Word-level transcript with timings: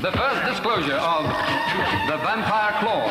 The 0.00 0.10
first 0.10 0.44
disclosure 0.48 0.96
of 0.96 1.24
the 2.08 2.18
vampire 2.18 2.72
claw. 2.80 3.08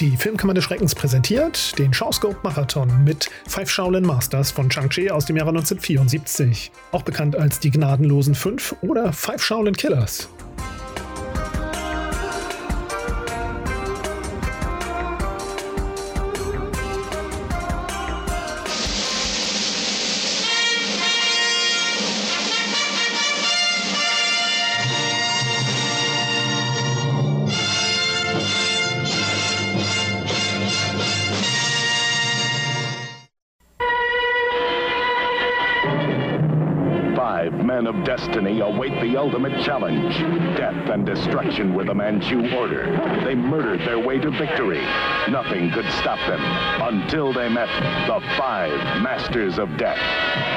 Die 0.00 0.16
Filmkammer 0.16 0.54
des 0.54 0.64
Schreckens 0.64 0.94
präsentiert 0.94 1.78
den 1.78 1.92
Shawscope 1.92 2.38
Marathon 2.42 3.04
mit 3.04 3.28
Five 3.46 3.68
Shaolin 3.68 4.06
Masters 4.06 4.50
von 4.50 4.70
Chang-Chi 4.70 5.10
aus 5.10 5.26
dem 5.26 5.36
Jahre 5.36 5.50
1974, 5.50 6.72
auch 6.92 7.02
bekannt 7.02 7.36
als 7.36 7.60
die 7.60 7.70
Gnadenlosen 7.70 8.34
Fünf 8.34 8.74
oder 8.80 9.12
Five 9.12 9.42
Shaolin 9.42 9.76
Killers. 9.76 10.30
Of 37.86 38.02
destiny 38.02 38.58
await 38.58 39.00
the 39.00 39.16
ultimate 39.16 39.64
challenge 39.64 40.18
death 40.56 40.90
and 40.90 41.06
destruction 41.06 41.72
with 41.72 41.86
the 41.86 41.94
Manchu 41.94 42.52
order. 42.56 42.84
They 43.24 43.36
murdered 43.36 43.78
their 43.86 44.00
way 44.00 44.18
to 44.18 44.30
victory. 44.32 44.84
Nothing 45.30 45.70
could 45.70 45.88
stop 45.92 46.18
them 46.26 46.40
until 46.82 47.32
they 47.32 47.48
met 47.48 47.68
the 48.08 48.20
five 48.36 48.72
masters 49.02 49.60
of 49.60 49.76
death. 49.76 50.55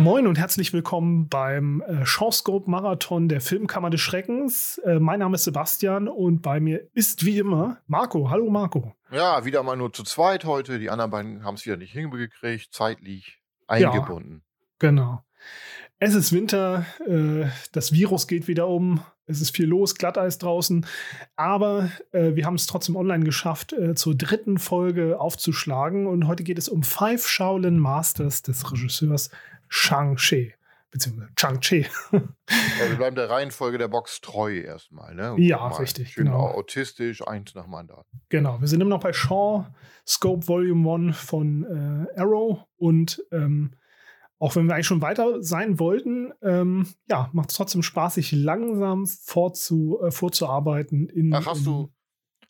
Moin 0.00 0.26
und 0.26 0.38
herzlich 0.38 0.72
willkommen 0.72 1.28
beim 1.28 1.82
äh, 1.82 2.06
Shawscope 2.06 2.70
Marathon 2.70 3.28
der 3.28 3.42
Filmkammer 3.42 3.90
des 3.90 4.00
Schreckens. 4.00 4.78
Äh, 4.78 4.98
mein 4.98 5.18
Name 5.18 5.34
ist 5.34 5.44
Sebastian 5.44 6.08
und 6.08 6.40
bei 6.40 6.58
mir 6.58 6.88
ist 6.94 7.26
wie 7.26 7.36
immer 7.36 7.76
Marco. 7.86 8.30
Hallo 8.30 8.48
Marco. 8.48 8.94
Ja, 9.12 9.44
wieder 9.44 9.62
mal 9.62 9.76
nur 9.76 9.92
zu 9.92 10.02
zweit 10.02 10.46
heute. 10.46 10.78
Die 10.78 10.88
anderen 10.88 11.10
beiden 11.10 11.44
haben 11.44 11.56
es 11.56 11.66
wieder 11.66 11.76
nicht 11.76 11.92
hingekriegt, 11.92 12.72
zeitlich 12.72 13.42
eingebunden. 13.66 14.42
Genau. 14.78 15.22
Es 15.98 16.14
ist 16.14 16.32
Winter, 16.32 16.86
äh, 17.06 17.50
das 17.72 17.92
Virus 17.92 18.26
geht 18.26 18.48
wieder 18.48 18.68
um, 18.68 19.02
es 19.26 19.42
ist 19.42 19.54
viel 19.54 19.66
los, 19.66 19.96
Glatteis 19.96 20.38
draußen, 20.38 20.86
aber 21.36 21.90
äh, 22.12 22.34
wir 22.36 22.46
haben 22.46 22.54
es 22.54 22.66
trotzdem 22.66 22.96
online 22.96 23.24
geschafft, 23.24 23.74
äh, 23.74 23.94
zur 23.94 24.14
dritten 24.14 24.56
Folge 24.56 25.20
aufzuschlagen 25.20 26.06
und 26.06 26.26
heute 26.26 26.42
geht 26.42 26.56
es 26.56 26.70
um 26.70 26.84
Five 26.84 27.28
Shaolin 27.28 27.78
Masters 27.78 28.40
des 28.40 28.72
Regisseurs 28.72 29.28
Shang-Chi, 29.70 30.52
beziehungsweise 30.90 31.30
Chang-Chi. 31.36 31.86
Ja, 32.12 32.20
wir 32.90 32.96
bleiben 32.96 33.16
der 33.16 33.30
Reihenfolge 33.30 33.78
der 33.78 33.88
Box 33.88 34.20
treu 34.20 34.58
erstmal. 34.60 35.14
Ne? 35.14 35.34
Ja, 35.38 35.68
Mal 35.68 35.76
richtig, 35.76 36.10
Schön 36.12 36.26
genau. 36.26 36.48
autistisch, 36.48 37.26
eins 37.26 37.54
nach 37.54 37.64
dem 37.64 37.74
anderen. 37.74 38.04
genau, 38.28 38.60
wir 38.60 38.68
sind 38.68 38.80
immer 38.80 38.90
noch 38.90 39.00
bei 39.00 39.12
Shaw, 39.12 39.66
Scope 40.06 40.46
Volume 40.48 41.08
1 41.08 41.16
von 41.16 41.64
äh, 42.14 42.20
Arrow 42.20 42.64
und 42.76 43.24
ähm, 43.32 43.74
auch 44.40 44.56
wenn 44.56 44.66
wir 44.66 44.74
eigentlich 44.74 44.86
schon 44.86 45.02
weiter 45.02 45.42
sein 45.42 45.78
wollten, 45.78 46.32
ähm, 46.42 46.86
ja, 47.08 47.28
macht 47.32 47.50
es 47.50 47.56
trotzdem 47.56 47.82
Spaß, 47.82 48.14
sich 48.14 48.32
langsam 48.32 49.06
vorzu, 49.06 50.00
äh, 50.02 50.10
vorzuarbeiten. 50.10 51.08
In, 51.10 51.32
Ach, 51.34 51.44
hast 51.46 51.66
du, 51.66 51.92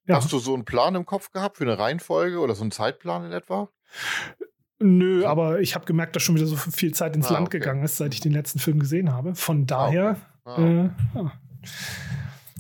Ja. 0.07 0.15
hast 0.17 0.33
du 0.33 0.39
so 0.39 0.55
einen 0.55 0.65
Plan 0.65 0.95
im 0.95 1.05
Kopf 1.05 1.33
gehabt 1.33 1.57
für 1.59 1.65
eine 1.65 1.79
Reihenfolge 1.81 2.39
oder 2.39 2.55
so 2.55 2.63
einen 2.63 2.71
Zeitplan 2.71 3.25
in 3.27 3.33
etwa? 3.33 3.69
Nö, 4.83 5.27
aber 5.27 5.61
ich 5.61 5.75
habe 5.75 5.85
gemerkt, 5.85 6.17
dass 6.17 6.23
schon 6.23 6.37
wieder 6.37 6.47
so 6.47 6.57
viel 6.57 6.93
Zeit 6.95 7.15
ins 7.15 7.27
Ah, 7.29 7.35
Land 7.35 7.49
okay. 7.49 7.59
gegangen 7.59 7.83
ist, 7.85 7.99
seit 7.99 8.15
ich 8.15 8.21
den 8.21 8.33
letzten 8.33 8.59
Film 8.59 8.79
gesehen 8.81 9.13
habe. 9.13 9.35
Von 9.35 9.67
daher, 9.67 10.17
Ah. 10.45 10.59
äh, 10.59 10.85
ja, 11.15 11.33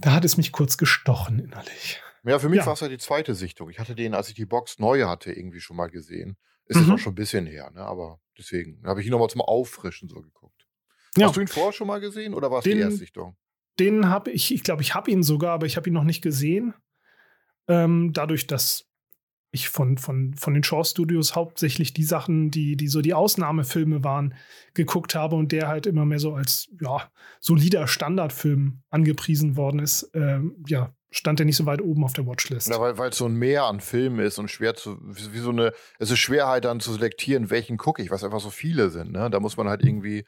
da 0.00 0.12
hat 0.12 0.25
es 0.25 0.36
mich 0.36 0.53
kurz 0.53 0.76
gestochen 0.76 1.38
innerlich. 1.38 2.00
Ja, 2.25 2.38
für 2.38 2.50
mich 2.50 2.59
ja. 2.59 2.66
war 2.66 2.75
es 2.75 2.80
ja 2.80 2.88
die 2.88 2.98
zweite 2.98 3.34
Sichtung. 3.34 3.70
Ich 3.70 3.78
hatte 3.78 3.94
den, 3.94 4.12
als 4.14 4.28
ich 4.28 4.34
die 4.34 4.44
Box 4.44 4.78
neu 4.78 5.04
hatte, 5.06 5.32
irgendwie 5.32 5.60
schon 5.60 5.76
mal 5.76 5.88
gesehen. 5.88 6.36
Ist 6.66 6.76
Mhm. 6.76 6.82
jetzt 6.82 6.92
auch 6.92 6.98
schon 6.98 7.12
ein 7.12 7.16
bisschen 7.16 7.47
her, 7.47 7.70
ne? 7.75 7.80
aber 7.80 8.20
deswegen 8.38 8.82
habe 8.84 9.00
ich 9.00 9.06
ihn 9.06 9.10
nochmal 9.12 9.30
zum 9.30 9.41
Auffrischen 9.41 10.09
so 10.10 10.20
geguckt. 10.20 10.66
Ja. 11.16 11.26
Hast 11.28 11.36
du 11.36 11.41
ihn 11.41 11.48
vorher 11.48 11.72
schon 11.72 11.86
mal 11.86 12.00
gesehen 12.00 12.34
oder 12.34 12.50
war 12.50 12.59
es 12.59 12.64
die 12.64 12.70
Den- 12.70 12.80
Erstsichtung? 12.82 13.36
Den 13.78 14.09
habe 14.10 14.30
ich, 14.30 14.53
ich 14.54 14.62
glaube, 14.62 14.82
ich 14.82 14.94
habe 14.94 15.10
ihn 15.10 15.22
sogar, 15.22 15.53
aber 15.54 15.64
ich 15.64 15.76
habe 15.78 15.88
ihn 15.88 15.94
noch 15.94 16.04
nicht 16.04 16.20
gesehen. 16.20 16.75
Ähm, 17.66 18.12
dadurch, 18.12 18.47
dass 18.47 18.90
ich 19.53 19.69
von, 19.69 19.99
von, 19.99 20.34
von 20.34 20.55
den 20.55 20.62
Shaw 20.62 20.84
Studios 20.84 21.34
hauptsächlich 21.34 21.93
die 21.93 22.05
Sachen, 22.05 22.50
die, 22.50 22.77
die 22.77 22.88
so 22.88 23.00
die 23.03 23.15
Ausnahmefilme 23.15 24.05
waren, 24.05 24.34
geguckt 24.75 25.15
habe 25.15 25.37
und 25.37 25.53
der 25.53 25.69
halt 25.69 25.87
immer 25.87 26.05
mehr 26.05 26.21
so 26.21 26.34
als 26.34 26.69
ja, 26.81 27.11
solider 27.41 27.87
Standardfilm 27.87 28.83
angepriesen 28.91 29.56
worden 29.56 29.81
ist, 29.81 30.10
ähm, 30.15 30.62
ja, 30.66 30.94
stand 31.10 31.41
er 31.41 31.47
nicht 31.47 31.56
so 31.56 31.66
weit 31.66 31.83
oben 31.83 32.05
auf 32.05 32.12
der 32.12 32.27
Watchlist. 32.27 32.69
Ja, 32.69 32.81
weil 32.97 33.10
es 33.10 33.16
so 33.16 33.27
ein 33.27 33.34
Meer 33.34 33.65
an 33.65 33.81
Filmen 33.81 34.21
ist 34.21 34.39
und 34.39 34.50
schwer 34.50 34.75
zu, 34.75 34.99
wie 35.03 35.33
wie 35.33 35.39
so 35.39 35.50
eine, 35.50 35.72
es 35.99 36.10
ist 36.10 36.21
schwer 36.21 36.47
halt 36.47 36.65
dann 36.65 36.81
zu 36.81 36.93
selektieren, 36.93 37.50
welchen 37.50 37.77
gucke 37.77 38.03
ich, 38.03 38.10
was 38.10 38.22
einfach 38.22 38.41
so 38.41 38.50
viele 38.50 38.91
sind, 38.91 39.12
ne? 39.12 39.28
Da 39.31 39.41
muss 39.41 39.56
man 39.56 39.69
halt 39.69 39.83
irgendwie, 39.83 40.25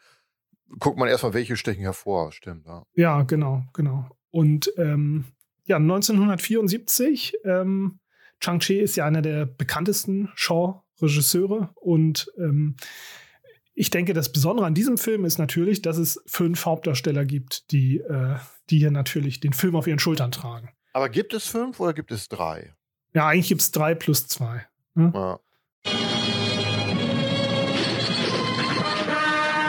guckt 0.80 0.98
man 0.98 1.08
erstmal, 1.08 1.34
welche 1.34 1.56
stechen 1.56 1.82
hervor, 1.82 2.32
stimmt, 2.32 2.66
ja. 2.66 2.84
Ja, 2.94 3.22
genau, 3.22 3.64
genau. 3.72 4.08
Und 4.30 4.72
ähm, 4.76 5.26
ja, 5.66 5.76
1974, 5.76 7.34
ähm, 7.44 8.00
Chang-Chi 8.42 8.78
ist 8.78 8.96
ja 8.96 9.06
einer 9.06 9.22
der 9.22 9.46
bekanntesten 9.46 10.28
Shaw-Regisseure 10.34 11.70
und 11.76 12.30
ähm, 12.36 12.76
ich 13.74 13.88
denke, 13.90 14.12
das 14.12 14.32
Besondere 14.32 14.66
an 14.66 14.74
diesem 14.74 14.98
Film 14.98 15.24
ist 15.24 15.38
natürlich, 15.38 15.80
dass 15.80 15.96
es 15.96 16.22
fünf 16.26 16.66
Hauptdarsteller 16.66 17.24
gibt, 17.24 17.70
die, 17.70 17.98
äh, 17.98 18.36
die 18.68 18.78
hier 18.78 18.90
natürlich 18.90 19.40
den 19.40 19.52
Film 19.54 19.76
auf 19.76 19.86
ihren 19.86 19.98
Schultern 19.98 20.30
tragen. 20.30 20.70
Aber 20.92 21.08
gibt 21.08 21.32
es 21.32 21.46
fünf 21.46 21.80
oder 21.80 21.94
gibt 21.94 22.12
es 22.12 22.28
drei? 22.28 22.74
Ja, 23.14 23.28
eigentlich 23.28 23.48
gibt 23.48 23.62
es 23.62 23.70
drei 23.70 23.94
plus 23.94 24.26
zwei. 24.26 24.66
Ja. 24.96 25.38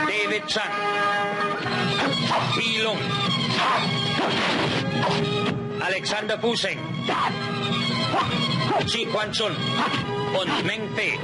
David 0.07 0.47
Chan. 0.47 0.63
Yi 2.59 2.81
Lung. 2.81 2.97
Alexander 5.79 6.37
Buseng. 6.37 6.79
Quan 9.13 9.31
Chun 9.31 9.55
und 10.39 10.65
Meng 10.65 10.89
Fei. 10.95 11.19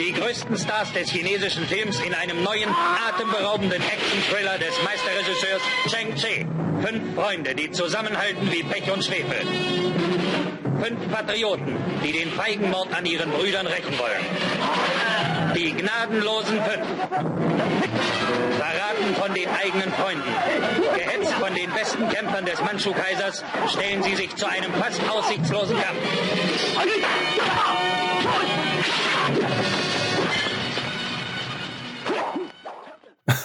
Die 0.00 0.12
größten 0.12 0.56
Stars 0.56 0.92
des 0.92 1.10
chinesischen 1.10 1.66
Films 1.66 2.00
in 2.00 2.14
einem 2.14 2.42
neuen, 2.42 2.70
atemberaubenden 3.08 3.82
Action-Thriller 3.82 4.58
des 4.58 4.74
Meisterregisseurs 4.82 5.62
Cheng 5.88 6.14
Che. 6.16 6.46
Fünf 6.82 7.14
Freunde, 7.14 7.54
die 7.54 7.70
zusammenhalten 7.70 8.50
wie 8.50 8.62
Pech 8.62 8.90
und 8.90 9.04
Schwefel. 9.04 9.46
Fünf 10.82 11.10
Patrioten, 11.10 11.76
die 12.02 12.12
den 12.12 12.32
Feigenmord 12.32 12.92
an 12.94 13.06
ihren 13.06 13.30
Brüdern 13.30 13.66
rächen 13.66 13.98
wollen. 13.98 15.13
Die 15.54 15.72
gnadenlosen 15.72 16.60
Fünf. 16.62 16.86
Verraten 18.58 19.14
von 19.20 19.34
den 19.34 19.48
eigenen 19.48 19.92
Freunden. 19.92 20.28
Gehetzt 20.94 21.32
von 21.34 21.54
den 21.54 21.70
besten 21.70 22.08
Kämpfern 22.08 22.44
des 22.44 22.60
Mandschu-Kaisers 22.60 23.44
stellen 23.68 24.02
sie 24.02 24.16
sich 24.16 24.34
zu 24.34 24.46
einem 24.48 24.72
fast 24.72 25.00
aussichtslosen 25.08 25.76
Kampf. 25.76 26.00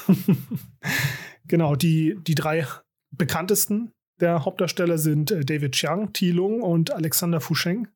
Genau, 1.47 1.75
die, 1.75 2.15
die 2.21 2.35
drei 2.35 2.67
bekanntesten 3.09 3.91
der 4.19 4.45
Hauptdarsteller 4.45 4.97
sind 4.99 5.31
äh, 5.31 5.43
David 5.43 5.73
Chiang, 5.73 6.13
Ti 6.13 6.31
Lung 6.31 6.61
und 6.61 6.91
Alexander 6.91 7.41
Fusheng. 7.41 7.87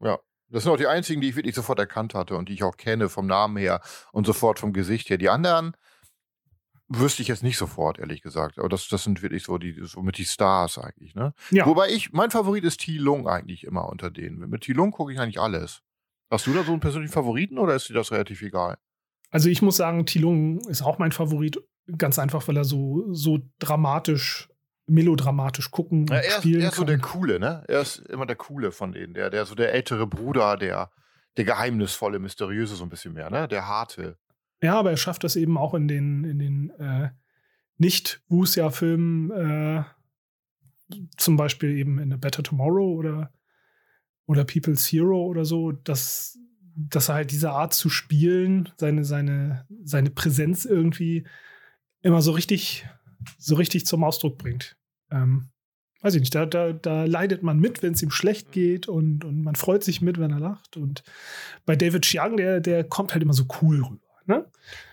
ja. 0.00 0.18
Das 0.52 0.62
sind 0.62 0.72
auch 0.72 0.76
die 0.76 0.86
einzigen, 0.86 1.20
die 1.20 1.30
ich 1.30 1.36
wirklich 1.36 1.54
sofort 1.54 1.78
erkannt 1.78 2.14
hatte 2.14 2.36
und 2.36 2.48
die 2.48 2.54
ich 2.54 2.62
auch 2.62 2.76
kenne 2.76 3.08
vom 3.08 3.26
Namen 3.26 3.56
her 3.56 3.80
und 4.12 4.26
sofort 4.26 4.58
vom 4.58 4.72
Gesicht 4.72 5.08
her. 5.10 5.18
Die 5.18 5.30
anderen 5.30 5.74
wüsste 6.88 7.22
ich 7.22 7.28
jetzt 7.28 7.42
nicht 7.42 7.56
sofort, 7.56 7.98
ehrlich 7.98 8.20
gesagt. 8.20 8.58
Aber 8.58 8.68
das, 8.68 8.86
das 8.88 9.04
sind 9.04 9.22
wirklich 9.22 9.44
so 9.44 9.56
die, 9.56 9.80
so 9.82 10.02
mit 10.02 10.18
die 10.18 10.26
Stars 10.26 10.78
eigentlich, 10.78 11.14
ne? 11.14 11.32
Ja. 11.50 11.64
Wobei 11.66 11.88
ich, 11.88 12.12
mein 12.12 12.30
Favorit 12.30 12.64
ist 12.64 12.80
T. 12.80 12.92
Lung 12.92 13.26
eigentlich 13.26 13.64
immer 13.64 13.88
unter 13.88 14.10
denen. 14.10 14.48
Mit 14.50 14.62
T. 14.62 14.72
Lung 14.72 14.90
gucke 14.90 15.12
ich 15.12 15.18
eigentlich 15.18 15.40
alles. 15.40 15.80
Hast 16.30 16.46
du 16.46 16.52
da 16.52 16.62
so 16.62 16.72
einen 16.72 16.80
persönlichen 16.80 17.12
Favoriten 17.12 17.58
oder 17.58 17.74
ist 17.74 17.88
dir 17.88 17.94
das 17.94 18.12
relativ 18.12 18.42
egal? 18.42 18.78
Also 19.30 19.48
ich 19.48 19.62
muss 19.62 19.78
sagen, 19.78 20.04
Tilung 20.04 20.60
ist 20.68 20.82
auch 20.82 20.98
mein 20.98 21.12
Favorit, 21.12 21.58
ganz 21.96 22.18
einfach, 22.18 22.46
weil 22.46 22.58
er 22.58 22.64
so, 22.64 23.06
so 23.12 23.38
dramatisch, 23.58 24.48
melodramatisch 24.86 25.70
gucken 25.70 26.06
Ja, 26.08 26.16
er, 26.16 26.26
ist, 26.26 26.34
spielen 26.38 26.60
er 26.60 26.68
ist 26.68 26.74
so 26.74 26.82
kann. 26.82 26.86
der 26.88 26.98
Coole, 26.98 27.38
ne? 27.38 27.64
Er 27.68 27.80
ist 27.80 27.98
immer 28.08 28.26
der 28.26 28.36
Coole 28.36 28.72
von 28.72 28.92
denen. 28.92 29.14
Der, 29.14 29.30
der 29.30 29.46
so 29.46 29.54
der 29.54 29.72
ältere 29.72 30.06
Bruder, 30.06 30.56
der, 30.56 30.90
der 31.36 31.44
geheimnisvolle, 31.44 32.18
mysteriöse 32.18 32.74
so 32.74 32.84
ein 32.84 32.90
bisschen 32.90 33.12
mehr, 33.14 33.30
ne? 33.30 33.48
Der 33.48 33.66
harte. 33.66 34.18
Ja, 34.62 34.78
aber 34.78 34.90
er 34.90 34.96
schafft 34.96 35.24
das 35.24 35.36
eben 35.36 35.56
auch 35.58 35.74
in 35.74 35.88
den, 35.88 36.24
in 36.24 36.38
den 36.38 36.70
äh, 36.78 37.10
nicht 37.78 38.22
Wuxia-Filmen 38.28 39.30
äh, 39.30 39.84
zum 41.16 41.36
Beispiel 41.36 41.70
eben 41.76 41.98
in 41.98 42.12
A 42.12 42.16
Better 42.16 42.42
Tomorrow 42.42 42.94
oder, 42.94 43.32
oder 44.26 44.44
People's 44.44 44.86
Hero 44.86 45.26
oder 45.26 45.44
so, 45.44 45.72
dass, 45.72 46.38
dass 46.76 47.08
er 47.08 47.16
halt 47.16 47.30
diese 47.30 47.50
Art 47.50 47.74
zu 47.74 47.88
spielen, 47.88 48.68
seine, 48.76 49.04
seine, 49.04 49.66
seine 49.84 50.10
Präsenz 50.10 50.64
irgendwie 50.64 51.26
immer 52.02 52.22
so 52.22 52.32
richtig, 52.32 52.86
so 53.38 53.54
richtig 53.56 53.86
zum 53.86 54.04
Ausdruck 54.04 54.38
bringt. 54.38 54.76
Ähm, 55.10 55.48
weiß 56.00 56.14
ich 56.14 56.20
nicht, 56.20 56.34
da, 56.34 56.46
da, 56.46 56.72
da 56.72 57.04
leidet 57.04 57.42
man 57.42 57.58
mit, 57.58 57.82
wenn 57.82 57.92
es 57.92 58.02
ihm 58.02 58.10
schlecht 58.10 58.50
geht 58.52 58.88
und, 58.88 59.24
und 59.24 59.42
man 59.42 59.54
freut 59.54 59.84
sich 59.84 60.00
mit, 60.02 60.18
wenn 60.18 60.32
er 60.32 60.40
lacht. 60.40 60.76
Und 60.76 61.02
bei 61.64 61.76
David 61.76 62.02
Chiang, 62.02 62.36
der, 62.36 62.60
der 62.60 62.84
kommt 62.84 63.12
halt 63.12 63.22
immer 63.22 63.34
so 63.34 63.44
cool 63.62 63.82
rüber. 63.82 64.00
Ne? 64.26 64.50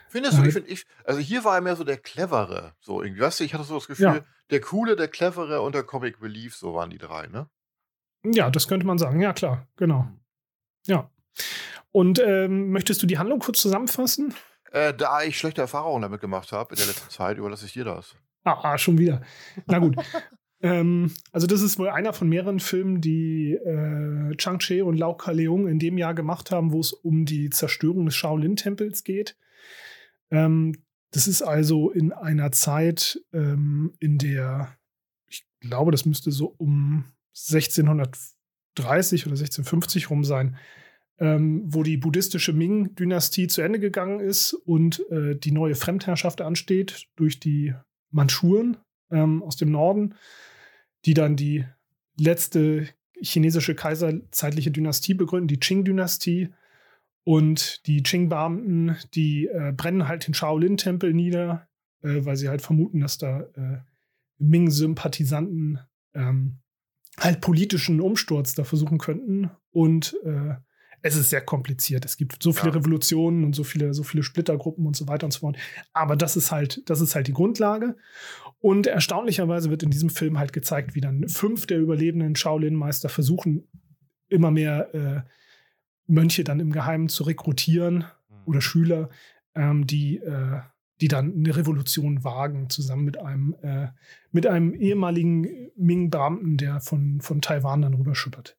Findest 0.10 0.38
du, 0.40 0.44
ich 0.44 0.54
finde, 0.54 0.70
ich, 0.70 0.86
also 1.04 1.20
hier 1.20 1.44
war 1.44 1.56
er 1.56 1.62
mehr 1.62 1.76
so 1.76 1.84
der 1.84 1.98
Clevere, 1.98 2.74
so 2.80 3.02
irgendwie, 3.04 3.22
weißt 3.22 3.40
du, 3.40 3.44
ich 3.44 3.54
hatte 3.54 3.64
so 3.64 3.76
das 3.76 3.88
Gefühl, 3.88 4.06
Ja. 4.06 4.26
der 4.50 4.60
Coole, 4.62 4.96
der 4.96 5.08
Clevere 5.08 5.62
und 5.62 5.76
der 5.76 5.84
Comic 5.84 6.22
Relief, 6.22 6.56
so 6.56 6.74
waren 6.74 6.90
die 6.90 6.98
drei, 6.98 7.28
ne? 7.28 7.48
Ja, 8.26 8.50
das 8.50 8.68
könnte 8.68 8.86
man 8.86 8.98
sagen. 8.98 9.22
Ja, 9.22 9.34
klar, 9.34 9.68
genau. 9.78 10.08
Ja. 10.88 11.10
Und 11.92 12.20
ähm, 12.20 12.72
möchtest 12.72 13.02
du 13.02 13.08
die 13.08 13.18
Handlung 13.18 13.40
kurz 13.40 13.62
zusammenfassen? 13.62 14.34
Äh, 14.72 14.94
da 14.94 15.24
ich 15.24 15.38
schlechte 15.38 15.62
Erfahrungen 15.62 16.02
damit 16.04 16.22
gemacht 16.22 16.52
habe 16.52 16.74
in 16.74 16.78
der 16.78 16.88
letzten 16.88 17.10
Zeit, 17.10 17.38
überlasse 17.38 17.66
ich 17.66 17.74
dir 17.74 17.86
das. 17.86 18.16
Ah, 18.44 18.78
schon 18.78 18.98
wieder. 18.98 19.22
Na 19.66 19.80
gut. 19.80 19.96
ähm, 20.62 21.12
also 21.32 21.48
das 21.48 21.62
ist 21.62 21.80
wohl 21.80 21.90
einer 21.90 22.14
von 22.14 22.30
mehreren 22.30 22.60
Filmen, 22.60 23.02
die 23.02 23.54
äh, 23.54 24.36
Chang-Chi 24.36 24.82
und 24.82 24.98
Lau 24.98 25.14
Ka-leung 25.14 25.68
in 25.68 25.80
dem 25.80 25.98
Jahr 25.98 26.14
gemacht 26.14 26.52
haben, 26.52 26.72
wo 26.72 26.80
es 26.80 26.94
um 26.94 27.26
die 27.26 27.50
Zerstörung 27.50 28.06
des 28.06 28.16
Shaolin-Tempels 28.16 29.04
geht. 29.04 29.36
Ähm, 30.32 30.76
das 31.12 31.28
ist 31.28 31.42
also 31.42 31.90
in 31.90 32.14
einer 32.14 32.52
Zeit, 32.52 33.20
ähm, 33.34 33.94
in 34.00 34.18
der, 34.20 34.78
ich 35.28 35.46
glaube, 35.60 35.92
das 35.92 36.06
müsste 36.06 36.32
so 36.32 36.54
um 36.58 37.06
1630 37.36 39.26
oder 39.26 39.34
1650 39.34 40.10
rum 40.10 40.24
sein, 40.24 40.58
ähm, 41.20 41.64
wo 41.66 41.84
die 41.84 41.98
buddhistische 41.98 42.54
Ming-Dynastie 42.54 43.48
zu 43.48 43.62
Ende 43.62 43.80
gegangen 43.80 44.20
ist 44.20 44.54
und 44.54 45.04
äh, 45.12 45.36
die 45.36 45.52
neue 45.52 45.76
Fremdherrschaft 45.76 46.42
ansteht 46.42 47.08
durch 47.16 47.40
die 47.40 47.74
Mandschuren 48.12 48.78
ähm, 49.12 49.44
aus 49.44 49.58
dem 49.58 49.72
Norden, 49.72 50.16
die 51.06 51.14
dann 51.14 51.36
die 51.36 51.66
letzte 52.18 52.88
chinesische 53.22 53.76
kaiserzeitliche 53.76 54.72
Dynastie 54.72 55.14
begründen, 55.14 55.48
die 55.48 55.60
Qing-Dynastie. 55.60 56.50
Und 57.26 57.86
die 57.86 58.02
Qing-Beamten, 58.02 58.96
die 59.14 59.48
äh, 59.48 59.74
brennen 59.76 60.08
halt 60.08 60.26
den 60.26 60.34
Shaolin-Tempel 60.34 61.14
nieder, 61.14 61.68
äh, 62.02 62.26
weil 62.26 62.38
sie 62.38 62.50
halt 62.50 62.62
vermuten, 62.62 63.02
dass 63.02 63.18
da 63.18 63.42
äh, 63.42 63.80
Ming-Sympathisanten 64.40 65.80
ähm, 66.16 66.60
halt 67.18 67.42
politischen 67.42 68.00
Umsturz 68.00 68.56
da 68.56 68.64
versuchen 68.64 68.98
könnten. 68.98 69.52
Und 69.70 70.16
äh, 70.24 70.56
es 71.02 71.16
ist 71.16 71.30
sehr 71.30 71.42
kompliziert. 71.42 72.06
Es 72.06 72.18
gibt 72.18 72.42
so 72.44 72.52
viele 72.52 72.72
Ja. 72.72 72.78
Revolutionen 72.78 73.44
und 73.44 73.56
so 73.56 73.64
viele, 73.64 73.94
so 73.94 74.04
viele 74.04 74.24
Splittergruppen 74.24 74.86
und 74.86 74.96
so 74.96 75.08
weiter 75.08 75.26
und 75.26 75.32
so 75.32 75.40
fort. 75.40 75.58
Aber 75.94 76.16
das 76.16 76.36
ist 76.36 76.52
halt, 76.52 76.82
das 76.90 77.02
ist 77.02 77.16
halt 77.16 77.28
die 77.28 77.34
Grundlage. 77.34 77.96
Und 78.60 78.88
erstaunlicherweise 78.88 79.70
wird 79.70 79.84
in 79.84 79.92
diesem 79.92 80.10
Film 80.10 80.38
halt 80.38 80.52
gezeigt, 80.52 80.96
wie 80.96 81.02
dann 81.02 81.28
fünf 81.30 81.66
der 81.68 81.80
überlebenden 81.80 82.36
Shaolin-Meister 82.36 83.08
versuchen, 83.10 83.68
immer 84.28 84.52
mehr 84.52 84.94
äh, 84.94 85.22
Mönche 86.08 86.44
dann 86.44 86.60
im 86.60 86.72
Geheimen 86.72 87.08
zu 87.08 87.24
rekrutieren 87.24 88.06
oder 88.46 88.62
Schüler, 88.62 89.10
ähm, 89.56 89.88
die, 89.88 90.18
äh, 90.18 90.60
die 91.02 91.08
dann 91.08 91.34
eine 91.34 91.56
Revolution 91.56 92.24
wagen, 92.24 92.70
zusammen 92.70 93.06
mit 93.06 93.18
einem, 93.18 93.56
äh, 93.62 93.88
mit 94.32 94.46
einem 94.48 94.74
ehemaligen 94.74 95.72
Ming-Beamten, 95.78 96.58
der 96.58 96.82
von, 96.82 97.22
von 97.22 97.42
Taiwan 97.42 97.84
dann 97.84 97.94
rüberschippert. 97.94 98.58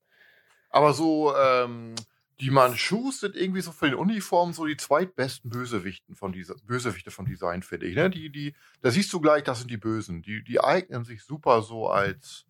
Aber 0.71 0.95
so, 0.95 1.33
ähm, 1.37 1.95
die 2.41 2.51
Manchus 2.51 3.21
sind 3.21 3.37
irgendwie 3.37 3.61
so 3.61 3.73
für 3.73 3.87
den 3.87 3.95
Uniformen 3.95 4.53
so 4.53 4.67
die 4.67 4.77
zweitbesten 4.77 5.51
Bösewichten 5.51 6.15
von 6.15 6.33
dieser, 6.33 6.55
Bösewichte 6.65 7.11
von 7.11 7.27
Design, 7.27 7.63
finde 7.63 7.87
ich. 7.87 7.95
Ne? 7.95 8.11
Die, 8.11 8.31
die, 8.31 8.55
da 8.81 8.91
siehst 8.91 9.13
du 9.13 9.21
gleich, 9.21 9.43
das 9.45 9.59
sind 9.59 9.71
die 9.71 9.77
Bösen. 9.77 10.23
Die, 10.23 10.43
die 10.43 10.61
eignen 10.61 11.05
sich 11.05 11.23
super 11.23 11.63
so 11.63 11.89
als, 11.89 12.47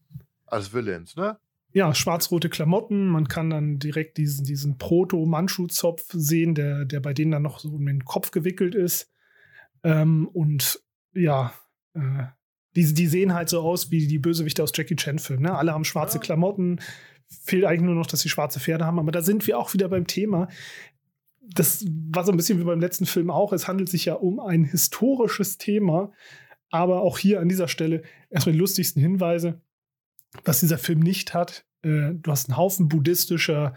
als 0.46 0.72
Villains, 0.72 1.16
ne? 1.16 1.38
Ja, 1.72 1.94
schwarz-rote 1.94 2.48
Klamotten. 2.48 3.08
Man 3.08 3.28
kann 3.28 3.50
dann 3.50 3.78
direkt 3.78 4.19
diesen, 4.19 4.44
diesen 4.44 4.76
Proto-Mandschu-Zopf 4.76 6.04
sehen, 6.12 6.54
der, 6.56 6.84
der 6.84 6.98
bei 7.00 7.12
denen 7.14 7.31
dann 7.31 7.42
noch 7.42 7.60
so 7.60 7.69
um 7.69 7.87
den 7.87 8.04
Kopf 8.04 8.32
gewickelt 8.32 8.75
ist. 8.75 9.12
Ähm, 9.84 10.26
und 10.28 10.82
ja, 11.14 11.52
äh, 11.94 12.25
die, 12.75 12.92
die 12.92 13.06
sehen 13.06 13.34
halt 13.34 13.48
so 13.48 13.60
aus 13.60 13.90
wie 13.90 14.06
die 14.06 14.19
Bösewichte 14.19 14.62
aus 14.62 14.72
Jackie 14.75 14.96
Chan-Filmen. 14.96 15.44
Ne? 15.44 15.54
Alle 15.56 15.72
haben 15.72 15.84
schwarze 15.84 16.19
Ja. 16.19 16.22
Klamotten. 16.22 16.81
Fehlt 17.44 17.65
eigentlich 17.65 17.82
nur 17.82 17.94
noch, 17.94 18.06
dass 18.06 18.21
sie 18.21 18.29
schwarze 18.29 18.61
Pferde 18.61 18.87
haben. 18.87 18.99
Aber 18.99 19.12
da 19.12 19.23
sind 19.23 19.47
wir 19.47 19.59
auch 19.59 19.73
wieder 19.75 19.88
beim 19.88 20.06
Thema. 20.06 20.49
Das 21.41 21.85
war 22.11 22.25
so 22.25 22.32
ein 22.32 22.37
bisschen 22.37 22.61
wie 22.61 22.65
beim 22.65 22.81
letzten 22.81 23.06
Film 23.06 23.31
auch. 23.31 23.53
Es 23.53 23.69
handelt 23.69 23.88
sich 23.88 24.05
ja 24.05 24.15
um 24.15 24.41
ein 24.41 24.65
historisches 24.65 25.59
Thema. 25.59 26.12
Aber 26.71 27.03
auch 27.03 27.19
hier 27.19 27.41
an 27.41 27.49
dieser 27.49 27.67
Stelle 27.69 28.03
erstmal 28.31 28.53
die 28.53 28.61
lustigsten 28.61 29.03
Hinweise 29.03 29.61
was 30.44 30.61
dieser 30.61 30.79
Film 30.79 31.00
nicht 31.00 31.35
hat. 31.35 31.65
Äh, 31.82 32.12
du 32.15 32.31
hast 32.31 32.49
einen 32.49 32.56
Haufen 32.56 32.88
buddhistischer 32.88 33.75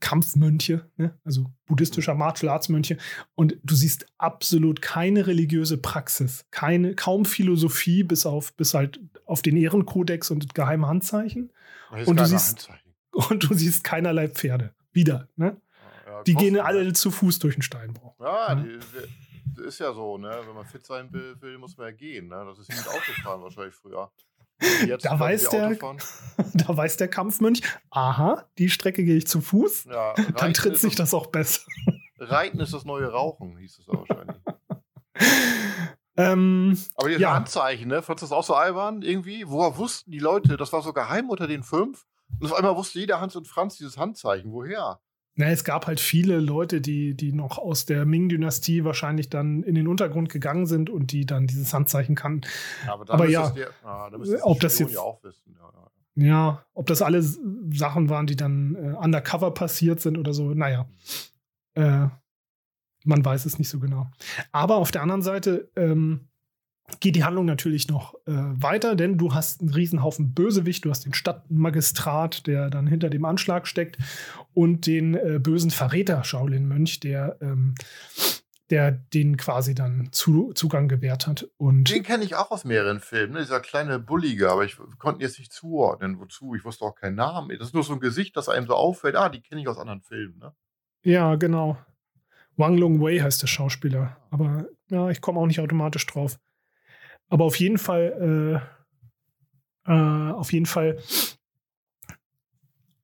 Kampfmönche, 0.00 0.88
ne? 0.96 1.18
also 1.24 1.46
buddhistischer 1.66 2.14
Martial 2.14 2.52
Arts 2.52 2.68
Mönche, 2.68 2.96
und 3.34 3.56
du 3.62 3.74
siehst 3.74 4.06
absolut 4.18 4.82
keine 4.82 5.26
religiöse 5.26 5.78
Praxis, 5.78 6.44
keine, 6.50 6.94
kaum 6.94 7.24
Philosophie, 7.24 8.02
bis 8.04 8.26
auf, 8.26 8.52
bis 8.54 8.74
halt 8.74 9.00
auf 9.24 9.42
den 9.42 9.56
Ehrenkodex 9.56 10.30
und 10.30 10.44
das 10.44 10.54
geheime 10.54 10.86
Handzeichen. 10.86 11.50
Und 12.06 12.18
du 12.20 12.26
siehst- 12.26 12.68
Handzeichen. 12.68 12.82
Und 13.12 13.48
du 13.48 13.54
siehst 13.54 13.82
keinerlei 13.82 14.28
Pferde. 14.28 14.74
Wieder, 14.92 15.28
ne? 15.36 15.58
Ja, 16.06 16.22
Die 16.24 16.34
gehen 16.34 16.52
ne? 16.54 16.64
alle 16.64 16.92
zu 16.92 17.10
Fuß 17.10 17.38
durch 17.38 17.54
den 17.56 17.62
Steinbruch. 17.62 18.14
Ja, 18.20 18.48
Ja. 18.50 18.54
die, 18.56 18.78
die, 19.56 19.62
ist 19.62 19.78
ja 19.80 19.92
so, 19.94 20.18
ne? 20.18 20.38
Wenn 20.46 20.54
man 20.54 20.66
fit 20.66 20.84
sein 20.84 21.10
will, 21.12 21.34
will 21.40 21.56
muss 21.56 21.76
man 21.78 21.86
ja 21.86 21.92
gehen, 21.92 22.28
ne? 22.28 22.44
Das 22.46 22.58
ist 22.58 22.68
wie 22.70 22.76
mit 22.76 22.86
Autofahren 22.88 23.40
wahrscheinlich 23.42 23.74
früher. 23.74 24.10
Jetzt 24.86 25.04
Da 25.04 25.18
weiß 25.18 25.50
der- 25.50 25.76
da 26.54 26.76
weiß 26.76 26.96
der 26.96 27.08
Kampfmönch, 27.08 27.60
aha, 27.90 28.44
die 28.58 28.68
Strecke 28.70 29.04
gehe 29.04 29.16
ich 29.16 29.26
zu 29.26 29.40
Fuß, 29.40 29.84
Ja, 29.84 30.14
dann 30.36 30.54
tritt 30.54 30.78
sich 30.78 30.94
das 30.94 31.12
auch 31.14 31.26
besser. 31.26 31.62
Reiten 32.18 32.60
ist 32.60 32.72
das 32.72 32.84
neue 32.84 33.08
Rauchen, 33.10 33.56
hieß 33.58 33.78
es 33.78 33.88
wahrscheinlich. 33.88 34.36
ähm, 36.16 36.78
Aber 36.94 37.08
diese 37.08 37.20
Ja. 37.20 37.34
Handzeichen, 37.34 37.88
ne? 37.88 38.02
Fandest 38.02 38.22
du 38.22 38.26
das 38.26 38.32
auch 38.32 38.44
so 38.44 38.54
albern 38.54 39.02
irgendwie? 39.02 39.46
Woher 39.48 39.76
wussten 39.76 40.10
die 40.10 40.18
Leute, 40.18 40.56
das 40.56 40.72
war 40.72 40.82
so 40.82 40.92
geheim 40.92 41.28
unter 41.28 41.46
den 41.46 41.62
fünf? 41.62 42.06
Und 42.40 42.50
auf 42.50 42.54
einmal 42.58 42.76
wusste 42.76 42.98
jeder 42.98 43.20
Hans 43.20 43.36
und 43.36 43.46
Franz 43.46 43.76
dieses 43.76 43.98
Handzeichen. 43.98 44.50
Woher? 44.52 44.98
Na, 45.38 45.46
es 45.50 45.64
gab 45.64 45.86
halt 45.86 46.00
viele 46.00 46.40
Leute, 46.40 46.80
die, 46.80 47.14
die 47.14 47.32
noch 47.32 47.58
aus 47.58 47.84
der 47.84 48.06
Ming-Dynastie 48.06 48.84
wahrscheinlich 48.84 49.28
dann 49.28 49.62
in 49.62 49.74
den 49.74 49.86
Untergrund 49.86 50.30
gegangen 50.30 50.64
sind 50.66 50.88
und 50.88 51.12
die 51.12 51.26
dann 51.26 51.46
dieses 51.46 51.72
Handzeichen 51.74 52.14
kannten. 52.14 52.48
Aber, 52.88 53.04
dann 53.04 53.14
Aber 53.16 53.24
müsste 53.24 53.38
ja. 53.38 53.50
der, 53.50 53.70
ah, 53.84 54.10
Ob 54.42 54.60
das 54.60 54.78
jetzt- 54.78 54.94
ja. 54.94 55.00
Ja, 55.02 55.22
ja. 56.16 56.24
Ja, 56.26 56.64
ob 56.72 56.86
das 56.86 57.02
alles 57.02 57.38
Sachen 57.70 58.08
waren, 58.08 58.26
die 58.26 58.36
dann 58.36 58.74
äh, 58.74 58.96
undercover 58.96 59.50
passiert 59.52 60.00
sind 60.00 60.16
oder 60.16 60.32
so, 60.32 60.54
naja. 60.54 60.88
Äh, 61.74 62.06
man 63.04 63.22
weiß 63.24 63.44
es 63.44 63.58
nicht 63.58 63.68
so 63.68 63.78
genau. 63.78 64.06
Aber 64.50 64.76
auf 64.76 64.90
der 64.90 65.02
anderen 65.02 65.20
Seite 65.20 65.70
ähm, 65.76 66.28
geht 67.00 67.16
die 67.16 67.24
Handlung 67.24 67.46
natürlich 67.46 67.88
noch 67.88 68.14
äh, 68.26 68.32
weiter, 68.32 68.94
denn 68.94 69.18
du 69.18 69.34
hast 69.34 69.60
einen 69.60 69.70
Riesenhaufen 69.70 70.34
Bösewicht, 70.34 70.84
du 70.84 70.90
hast 70.90 71.04
den 71.04 71.14
Stadtmagistrat, 71.14 72.46
der 72.46 72.70
dann 72.70 72.86
hinter 72.86 73.10
dem 73.10 73.24
Anschlag 73.24 73.66
steckt, 73.66 73.98
und 74.54 74.86
den 74.86 75.14
äh, 75.14 75.38
bösen 75.42 75.70
Verräter 75.70 76.22
Shaolin-Mönch, 76.24 77.00
der, 77.00 77.36
ähm, 77.40 77.74
der 78.70 78.92
den 78.92 79.36
quasi 79.36 79.74
dann 79.74 80.08
zu, 80.12 80.52
Zugang 80.54 80.88
gewährt 80.88 81.26
hat. 81.26 81.48
Und 81.56 81.90
Den 81.90 82.02
kenne 82.02 82.24
ich 82.24 82.34
auch 82.34 82.50
aus 82.50 82.64
mehreren 82.64 83.00
Filmen, 83.00 83.34
ne? 83.34 83.40
dieser 83.40 83.60
kleine 83.60 83.98
Bullige, 83.98 84.50
aber 84.50 84.64
ich 84.64 84.76
konnte 84.98 85.22
jetzt 85.22 85.38
nicht 85.38 85.52
zuordnen. 85.52 86.18
Wozu? 86.18 86.54
Ich 86.54 86.64
wusste 86.64 86.84
auch 86.84 86.94
keinen 86.94 87.16
Namen. 87.16 87.56
Das 87.58 87.68
ist 87.68 87.74
nur 87.74 87.84
so 87.84 87.92
ein 87.92 88.00
Gesicht, 88.00 88.36
das 88.36 88.48
einem 88.48 88.66
so 88.66 88.74
auffällt. 88.74 89.16
Ah, 89.16 89.28
die 89.28 89.40
kenne 89.40 89.60
ich 89.60 89.68
aus 89.68 89.78
anderen 89.78 90.02
Filmen. 90.02 90.38
Ne? 90.38 90.52
Ja, 91.02 91.34
genau. 91.36 91.78
Wang 92.56 92.78
Long 92.78 93.00
Wei 93.00 93.18
heißt 93.18 93.42
der 93.42 93.48
Schauspieler. 93.48 94.16
Aber 94.30 94.66
ja, 94.88 95.10
ich 95.10 95.20
komme 95.20 95.38
auch 95.38 95.46
nicht 95.46 95.60
automatisch 95.60 96.06
drauf. 96.06 96.38
Aber 97.28 97.44
auf 97.44 97.58
jeden 97.58 97.78
Fall, 97.78 98.62
äh, 99.86 99.90
äh, 99.92 100.32
auf 100.32 100.52
jeden 100.52 100.66
Fall 100.66 100.98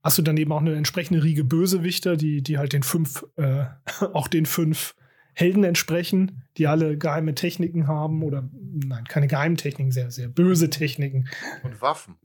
hast 0.03 0.19
du 0.19 0.23
dann 0.23 0.37
eben 0.37 0.53
auch 0.53 0.61
eine 0.61 0.75
entsprechende 0.75 1.23
Riege 1.23 1.45
Bösewichter, 1.45 2.17
die, 2.17 2.43
die 2.43 2.59
halt 2.59 2.73
den 2.73 2.83
fünf, 2.83 3.25
äh, 3.37 3.67
auch 4.13 4.29
den 4.29 4.47
fünf 4.47 4.95
Helden 5.35 5.65
entsprechen, 5.65 6.43
die 6.59 6.67
alle 6.67 6.99
geheime 6.99 7.35
Techniken 7.35 7.87
haben 7.87 8.23
oder 8.23 8.49
nein, 8.53 9.05
keine 9.05 9.29
geheimen 9.29 9.57
Techniken, 9.57 9.91
sehr, 9.91 10.11
sehr 10.11 10.29
böse 10.29 10.69
Techniken 10.69 11.29
Und 11.63 11.81
Waffen. 11.81 12.17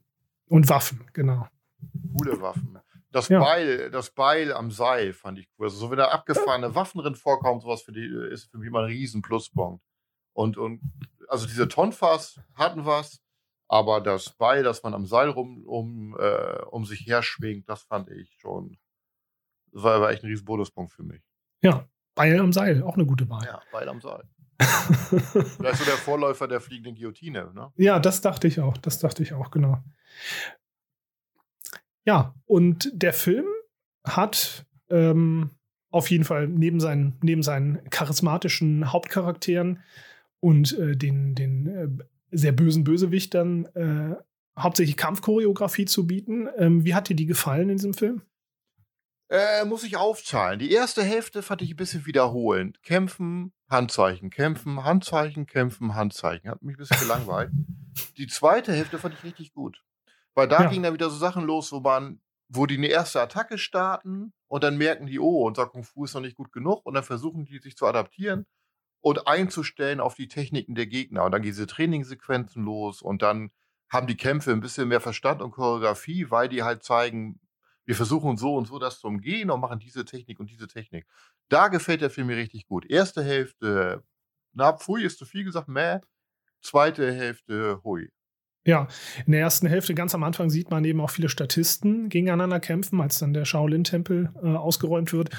und 0.50 0.68
Waffen, 0.70 1.06
genau. 1.14 1.48
Coole 2.18 2.42
Waffen. 2.42 2.78
Das 3.12 3.30
Ja. 3.30 3.40
Beil, 3.40 3.90
das 3.92 4.12
Beil 4.12 4.52
am 4.52 4.72
Seil 4.72 5.14
fand 5.14 5.40
ich 5.40 5.48
cool. 5.58 5.68
Also 5.68 5.78
so 5.78 5.90
wenn 5.90 5.98
da 5.98 6.10
abgefahrene 6.10 6.76
Waffen 6.76 7.00
drin 7.02 7.16
vorkommen, 7.16 7.62
sowas 7.62 7.82
für 7.82 7.94
die, 7.94 8.06
ist 8.32 8.52
für 8.52 8.58
mich 8.58 8.68
immer 8.68 8.80
ein 8.80 8.86
riesen 8.86 9.22
Pluspunkt. 9.22 9.82
Und, 10.34 10.58
und 10.58 10.82
also 11.28 11.46
diese 11.46 11.68
Tonfas 11.68 12.40
hatten 12.56 12.86
was, 12.86 13.22
Aber 13.70 14.00
das 14.02 14.30
Beil, 14.30 14.64
das 14.64 14.82
man 14.84 14.94
am 14.94 15.06
Seil 15.06 15.30
rum, 15.30 15.64
um, 15.66 16.16
äh, 16.18 16.62
um 16.72 16.86
sich 16.86 17.06
her 17.06 17.22
schwingt, 17.22 17.68
das 17.68 17.84
fand 17.84 18.10
ich 18.10 18.38
schon, 18.40 18.78
das 19.74 19.84
war, 19.84 20.02
war 20.02 20.12
echt 20.12 20.24
ein 20.24 20.28
riesen 20.28 20.46
Bonuspunkt 20.46 20.94
für 20.94 21.04
mich. 21.04 21.22
Ja, 21.62 21.88
Beil 22.16 22.40
am 22.40 22.54
Seil, 22.54 22.82
auch 22.84 22.96
eine 22.96 23.06
gute 23.06 23.30
Wahl. 23.30 23.46
Ja, 23.46 23.62
Beil 23.72 23.90
am 23.90 24.00
Seil. 24.00 24.24
Vielleicht 24.60 25.78
so 25.78 25.86
der 25.86 25.98
Vorläufer 25.98 26.48
der 26.48 26.62
fliegenden 26.62 26.96
Guillotine, 26.96 27.52
ne? 27.54 27.72
Ja, 27.76 28.00
das 28.00 28.22
dachte 28.22 28.48
ich 28.48 28.60
auch. 28.60 28.78
Das 28.78 29.00
dachte 29.00 29.22
ich 29.22 29.34
auch, 29.34 29.52
genau. 29.52 29.84
Ja, 32.06 32.34
und 32.46 32.90
der 32.94 33.14
Film 33.14 33.46
hat 34.04 34.66
ähm, 34.90 35.52
auf 35.92 36.10
jeden 36.10 36.24
Fall 36.24 36.48
neben 36.48 36.80
seinen, 36.80 37.18
neben 37.22 37.44
seinen 37.44 37.88
charismatischen 37.90 38.92
Hauptcharakteren 38.92 39.84
und 40.48 40.78
äh, 40.80 40.96
den, 40.96 41.36
den 41.36 41.68
äh, 41.68 41.90
sehr 42.32 42.54
bösen 42.54 42.86
Bösewichtern 42.86 43.66
äh, 43.76 44.16
hauptsächlich 44.58 44.96
Kampfchoreografie 44.96 45.84
zu 45.84 46.08
bieten. 46.08 46.48
Ähm, 46.58 46.86
wie 46.86 46.96
hat 46.96 47.10
dir 47.10 47.16
die 47.18 47.26
gefallen 47.26 47.68
in 47.70 47.76
diesem 47.76 47.94
Film? 47.94 48.22
Äh, 49.30 49.66
muss 49.66 49.84
ich 49.84 49.98
aufzahlen. 49.98 50.58
Die 50.60 50.72
erste 50.72 51.04
Hälfte 51.04 51.42
fand 51.44 51.62
ich 51.62 51.72
ein 51.72 51.76
bisschen 51.76 52.06
wiederholend. 52.06 52.82
Kämpfen, 52.82 53.52
Handzeichen, 53.70 54.30
kämpfen, 54.30 54.86
Handzeichen, 54.86 55.48
kämpfen, 55.48 55.96
Handzeichen. 55.96 56.50
Hat 56.50 56.62
mich 56.62 56.76
ein 56.76 56.80
bisschen 56.80 57.00
gelangweilt. 57.02 57.52
Die 58.18 58.28
zweite 58.28 58.72
Hälfte 58.72 59.00
fand 59.00 59.16
ich 59.16 59.24
richtig 59.26 59.52
gut. 59.52 59.84
Weil 60.34 60.48
da 60.48 60.64
Ja. 60.64 60.70
ging 60.70 60.82
dann 60.84 60.94
wieder 60.94 61.10
so 61.10 61.18
Sachen 61.18 61.44
los, 61.44 61.74
wo 61.74 61.82
man, 61.82 62.22
wo 62.48 62.66
die 62.68 62.78
eine 62.78 62.88
erste 62.88 63.20
Attacke 63.20 63.58
starten 63.58 64.32
und 64.48 64.64
dann 64.64 64.78
merken 64.78 65.08
die, 65.08 65.20
oh, 65.20 65.46
unser 65.46 65.66
Kung 65.66 65.84
Fu 65.84 66.06
ist 66.06 66.14
noch 66.14 66.22
nicht 66.22 66.38
gut 66.38 66.54
genug 66.54 66.86
und 66.86 66.94
dann 66.94 67.04
versuchen 67.04 67.44
die 67.44 67.60
sich 67.60 67.76
zu 67.76 67.86
adaptieren 67.86 68.46
und 69.08 69.28
einzustellen 69.28 70.00
auf 70.00 70.16
die 70.16 70.28
Techniken 70.28 70.76
der 70.76 70.88
Gegner. 70.88 71.24
Und 71.24 71.32
dann 71.32 71.42
gehen 71.42 71.52
diese 71.52 71.68
Trainingssequenzen 71.68 72.64
los 72.64 73.02
und 73.02 73.22
dann 73.22 73.52
haben 73.90 74.08
die 74.08 74.18
Kämpfe 74.18 74.52
ein 74.52 74.60
bisschen 74.60 74.90
mehr 74.90 75.00
Verstand 75.00 75.42
und 75.42 75.52
Choreografie, 75.52 76.30
weil 76.30 76.50
die 76.50 76.64
halt 76.64 76.84
zeigen, 76.84 77.40
wir 77.86 77.96
versuchen 77.96 78.36
so 78.36 78.56
und 78.56 78.68
so 78.68 78.80
das 78.80 79.00
zu 79.00 79.08
umgehen 79.08 79.50
und 79.50 79.62
machen 79.62 79.80
diese 79.80 80.04
Technik 80.04 80.42
und 80.42 80.50
diese 80.50 80.68
Technik. 80.68 81.08
Da 81.48 81.70
gefällt 81.70 82.02
der 82.02 82.10
Film 82.10 82.28
mir 82.28 82.36
richtig 82.36 82.68
gut. 82.68 82.86
Erste 82.86 83.24
Hälfte, 83.24 84.04
na, 84.54 84.74
pfui 84.74 85.04
ist 85.04 85.20
zu 85.20 85.26
viel 85.26 85.46
gesagt, 85.46 85.70
meh. 85.70 86.00
Zweite 86.62 87.14
Hälfte, 87.14 87.80
hui. 87.86 88.10
Ja, 88.66 88.90
in 89.26 89.32
der 89.32 89.40
ersten 89.40 89.68
Hälfte 89.68 89.96
ganz 89.96 90.14
am 90.14 90.24
Anfang 90.24 90.50
sieht 90.50 90.70
man 90.70 90.84
eben 90.84 91.00
auch 91.00 91.10
viele 91.10 91.30
Statisten 91.30 92.10
gegeneinander 92.10 92.60
kämpfen, 92.60 93.00
als 93.00 93.20
dann 93.20 93.34
der 93.34 93.46
Shaolin-Tempel 93.46 94.34
äh, 94.44 94.48
ausgeräumt 94.48 95.14
wird. 95.14 95.30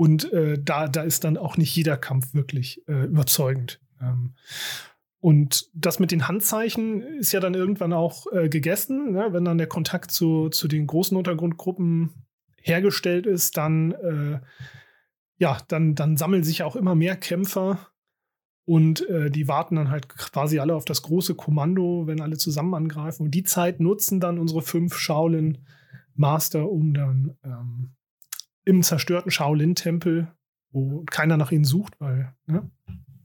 Und 0.00 0.32
äh, 0.32 0.58
da, 0.58 0.88
da 0.88 1.02
ist 1.02 1.24
dann 1.24 1.36
auch 1.36 1.58
nicht 1.58 1.76
jeder 1.76 1.98
Kampf 1.98 2.32
wirklich 2.32 2.82
äh, 2.88 3.04
überzeugend. 3.04 3.82
Ähm, 4.00 4.32
und 5.18 5.68
das 5.74 5.98
mit 5.98 6.10
den 6.10 6.26
Handzeichen 6.26 7.02
ist 7.02 7.32
ja 7.32 7.40
dann 7.40 7.52
irgendwann 7.52 7.92
auch 7.92 8.26
äh, 8.32 8.48
gegessen. 8.48 9.12
Ne? 9.12 9.28
Wenn 9.32 9.44
dann 9.44 9.58
der 9.58 9.66
Kontakt 9.66 10.10
zu, 10.10 10.48
zu 10.48 10.68
den 10.68 10.86
großen 10.86 11.18
Untergrundgruppen 11.18 12.14
hergestellt 12.62 13.26
ist, 13.26 13.58
dann, 13.58 13.92
äh, 13.92 14.40
ja, 15.36 15.58
dann, 15.68 15.94
dann 15.94 16.16
sammeln 16.16 16.44
sich 16.44 16.62
auch 16.62 16.76
immer 16.76 16.94
mehr 16.94 17.16
Kämpfer 17.16 17.90
und 18.64 19.06
äh, 19.10 19.30
die 19.30 19.48
warten 19.48 19.76
dann 19.76 19.90
halt 19.90 20.08
quasi 20.08 20.60
alle 20.60 20.76
auf 20.76 20.86
das 20.86 21.02
große 21.02 21.34
Kommando, 21.34 22.06
wenn 22.06 22.22
alle 22.22 22.38
zusammen 22.38 22.72
angreifen. 22.72 23.24
Und 23.24 23.32
die 23.32 23.44
Zeit 23.44 23.80
nutzen 23.80 24.18
dann 24.18 24.38
unsere 24.38 24.62
fünf 24.62 24.96
Shaolin-Master, 24.96 26.70
um 26.70 26.94
dann 26.94 27.36
ähm, 27.44 27.90
im 28.64 28.82
zerstörten 28.82 29.30
Shaolin-Tempel, 29.30 30.32
wo 30.70 31.04
keiner 31.10 31.36
nach 31.36 31.52
ihnen 31.52 31.64
sucht, 31.64 31.94
weil 31.98 32.34
ne, 32.46 32.70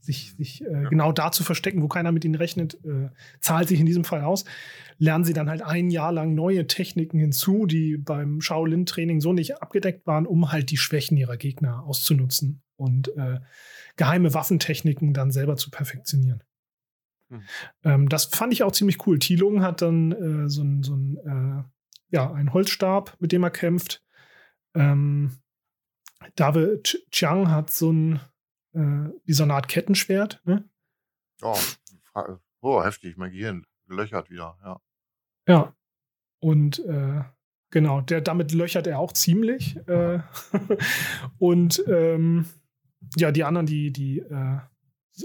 sich, 0.00 0.34
sich 0.36 0.64
äh, 0.64 0.82
Ja. 0.82 0.88
genau 0.88 1.12
da 1.12 1.32
zu 1.32 1.44
verstecken, 1.44 1.82
wo 1.82 1.88
keiner 1.88 2.12
mit 2.12 2.24
ihnen 2.24 2.34
rechnet, 2.34 2.74
äh, 2.84 3.10
zahlt 3.40 3.68
sich 3.68 3.80
in 3.80 3.86
diesem 3.86 4.04
Fall 4.04 4.22
aus, 4.22 4.44
lernen 4.98 5.24
sie 5.24 5.32
dann 5.32 5.50
halt 5.50 5.62
ein 5.62 5.90
Jahr 5.90 6.12
lang 6.12 6.34
neue 6.34 6.66
Techniken 6.66 7.18
hinzu, 7.18 7.66
die 7.66 7.96
beim 7.96 8.40
Shaolin-Training 8.40 9.20
so 9.20 9.32
nicht 9.32 9.62
abgedeckt 9.62 10.06
waren, 10.06 10.26
um 10.26 10.52
halt 10.52 10.70
die 10.70 10.76
Schwächen 10.76 11.16
ihrer 11.16 11.36
Gegner 11.36 11.84
auszunutzen 11.84 12.62
und 12.76 13.08
äh, 13.16 13.40
geheime 13.96 14.34
Waffentechniken 14.34 15.12
dann 15.12 15.30
selber 15.30 15.56
zu 15.56 15.70
perfektionieren. 15.70 16.42
Hm. 17.30 17.42
Ähm, 17.84 18.08
das 18.08 18.26
fand 18.26 18.52
ich 18.52 18.62
auch 18.62 18.72
ziemlich 18.72 19.06
cool. 19.06 19.18
Tilung 19.18 19.62
hat 19.62 19.82
dann 19.82 20.12
äh, 20.12 20.48
so 20.48 20.62
ein, 20.62 20.82
so 20.82 20.94
ein 20.94 21.16
äh, 21.16 21.62
ja, 22.10 22.32
einen 22.32 22.52
Holzstab, 22.52 23.16
mit 23.18 23.32
dem 23.32 23.42
er 23.42 23.50
kämpft. 23.50 24.02
Ähm, 24.76 25.38
David 26.34 26.86
Ch- 26.86 27.10
Chiang 27.10 27.50
hat 27.50 27.70
so 27.70 27.92
ein, 27.92 28.20
äh, 28.74 29.10
wie 29.24 29.32
so 29.32 29.42
eine 29.42 29.54
Art 29.54 29.68
Kettenschwert. 29.68 30.40
Ne? 30.44 30.68
Oh, 31.42 31.58
oh, 32.60 32.82
heftig, 32.84 33.16
mein 33.16 33.32
Gehirn 33.32 33.66
gelöchert 33.86 34.30
wieder, 34.30 34.56
ja. 34.62 34.80
Ja. 35.48 35.76
Und 36.40 36.78
äh, 36.86 37.22
genau, 37.70 38.00
der, 38.00 38.20
damit 38.20 38.52
löchert 38.52 38.86
er 38.86 38.98
auch 38.98 39.12
ziemlich. 39.12 39.76
Äh, 39.88 40.20
und 41.38 41.82
ähm, 41.88 42.46
ja, 43.16 43.32
die 43.32 43.44
anderen, 43.44 43.66
die, 43.66 43.92
die 43.92 44.18
äh, 44.18 44.58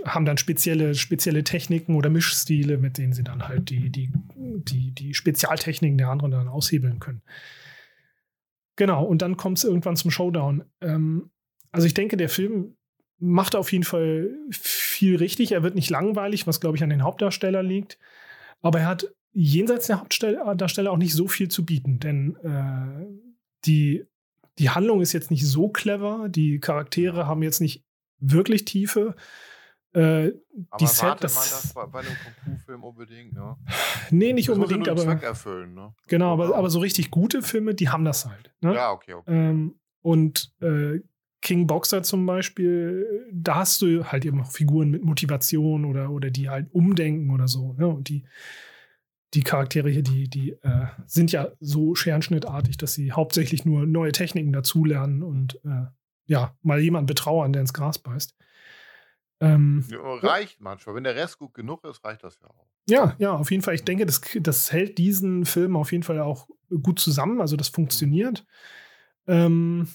haben 0.06 0.26
dann 0.26 0.38
spezielle, 0.38 0.96
spezielle 0.96 1.44
Techniken 1.44 1.96
oder 1.96 2.10
Mischstile, 2.10 2.78
mit 2.78 2.98
denen 2.98 3.14
sie 3.14 3.24
dann 3.24 3.48
halt 3.48 3.70
die, 3.70 3.90
die, 3.90 4.12
die, 4.36 4.92
die 4.92 5.14
Spezialtechniken 5.14 5.98
der 5.98 6.10
anderen 6.10 6.32
dann 6.32 6.48
aushebeln 6.48 7.00
können. 7.00 7.22
Genau, 8.76 9.04
und 9.04 9.22
dann 9.22 9.38
kommt 9.38 9.58
es 9.58 9.64
irgendwann 9.64 9.96
zum 9.96 10.12
Showdown. 10.12 10.64
Ähm, 10.82 11.30
also 11.72 11.88
ich 11.88 11.94
denke, 11.94 12.18
der 12.18 12.30
Film 12.30 12.76
macht 13.20 13.56
auf 13.56 13.72
jeden 13.72 13.84
Fall 13.84 14.36
viel 14.50 15.18
richtig. 15.18 15.52
Er 15.52 15.64
wird 15.64 15.76
nicht 15.76 15.90
langweilig, 15.90 16.48
was, 16.48 16.60
glaube 16.60 16.78
ich, 16.78 16.84
an 16.84 16.90
den 16.90 17.04
Hauptdarsteller 17.04 17.64
liegt. 17.64 18.00
Aber 18.62 18.80
er 18.80 18.88
hat 18.88 19.14
jenseits 19.34 19.88
der 19.88 20.00
Hauptdarsteller 20.00 20.92
auch 20.92 20.98
nicht 20.98 21.14
so 21.14 21.28
viel 21.28 21.48
zu 21.48 21.66
bieten, 21.66 22.00
denn 22.00 22.36
äh, 22.44 23.06
die, 23.66 24.06
die 24.58 24.70
Handlung 24.70 25.02
ist 25.02 25.14
jetzt 25.14 25.32
nicht 25.32 25.48
so 25.48 25.70
clever, 25.70 26.28
die 26.30 26.60
Charaktere 26.60 27.28
haben 27.28 27.44
jetzt 27.44 27.62
nicht 27.62 27.86
wirklich 28.20 28.66
Tiefe. 28.66 29.16
Äh, 29.94 30.00
Aber 30.70 30.78
die 30.80 30.88
Set, 30.88 31.04
erwartet 31.04 31.24
das- 31.26 31.36
man 31.36 31.44
das 31.44 31.74
bei, 31.74 31.86
bei 31.88 32.00
einem 32.00 32.16
Kung-Fu-Film 32.46 32.84
unbedingt, 32.84 33.34
ne? 33.34 33.58
nee, 34.10 34.32
nicht 34.34 34.48
Das 34.50 34.56
unbedingt, 34.56 34.88
aber 34.88 35.02
Zweck 35.02 35.24
erfüllen, 35.24 35.74
ne? 35.74 35.94
genau, 36.08 36.32
aber, 36.34 36.56
aber 36.56 36.70
so 36.70 36.80
richtig 36.80 37.12
gute 37.12 37.42
Filme, 37.42 37.74
die 37.76 37.90
haben 37.90 38.06
das 38.06 38.26
halt. 38.26 38.54
Ne? 38.62 38.74
Ja, 38.74 38.92
okay, 38.92 39.14
okay. 39.16 39.32
Ähm, 39.32 39.76
und 40.02 40.54
äh, 40.62 41.00
King 41.42 41.68
Boxer 41.68 42.04
zum 42.04 42.26
Beispiel, 42.26 43.28
da 43.34 43.56
hast 43.56 43.82
du 43.82 44.06
halt 44.06 44.24
eben 44.26 44.40
auch 44.42 44.52
Figuren 44.52 44.92
mit 44.92 45.04
Motivation 45.04 45.86
oder, 45.86 46.10
oder 46.12 46.30
die 46.30 46.50
halt 46.50 46.72
umdenken 46.72 47.32
oder 47.32 47.48
so. 47.48 47.74
Ne? 47.74 47.88
Und 47.88 48.10
die, 48.10 48.24
die 49.34 49.42
Charaktere 49.44 49.90
hier, 49.90 50.04
die, 50.04 50.30
die 50.30 50.52
äh, 50.62 50.86
sind 51.08 51.32
ja 51.32 51.50
so 51.60 51.96
scherenschnittartig, 51.96 52.78
dass 52.78 52.94
sie 52.94 53.12
hauptsächlich 53.12 53.66
nur 53.66 53.86
neue 53.86 54.12
Techniken 54.12 54.54
dazulernen 54.54 55.24
und 55.24 55.56
äh, 55.66 55.86
ja, 56.26 56.56
mal 56.62 56.80
jemanden 56.80 57.08
betrauern, 57.08 57.54
der 57.54 57.62
ins 57.62 57.74
Gras 57.74 57.98
beißt. 57.98 58.36
Ähm, 59.42 59.84
Ja, 59.90 60.00
reicht 60.00 60.62
manchmal. 60.62 60.96
Wenn 60.96 61.04
der 61.04 61.16
Rest 61.16 61.40
gut 61.40 61.54
genug 61.54 61.84
ist, 61.84 62.04
reicht 62.06 62.24
das 62.24 62.40
ja 62.42 62.48
auch. 62.48 62.68
ja, 62.88 63.16
ja, 63.20 63.34
auf 63.34 63.52
jeden 63.52 63.64
Fall. 63.64 63.74
Ich 63.76 63.84
denke, 63.84 64.06
das, 64.06 64.22
das 64.40 64.72
hält 64.72 64.98
diesen 64.98 65.46
Film 65.46 65.76
auf 65.76 65.92
jeden 65.92 66.04
Fall 66.04 66.20
auch 66.22 66.48
gut 66.84 67.00
zusammen. 67.00 67.42
Also 67.42 67.58
das 67.58 67.68
funktioniert. 67.70 68.46
Ähm, 69.28 69.88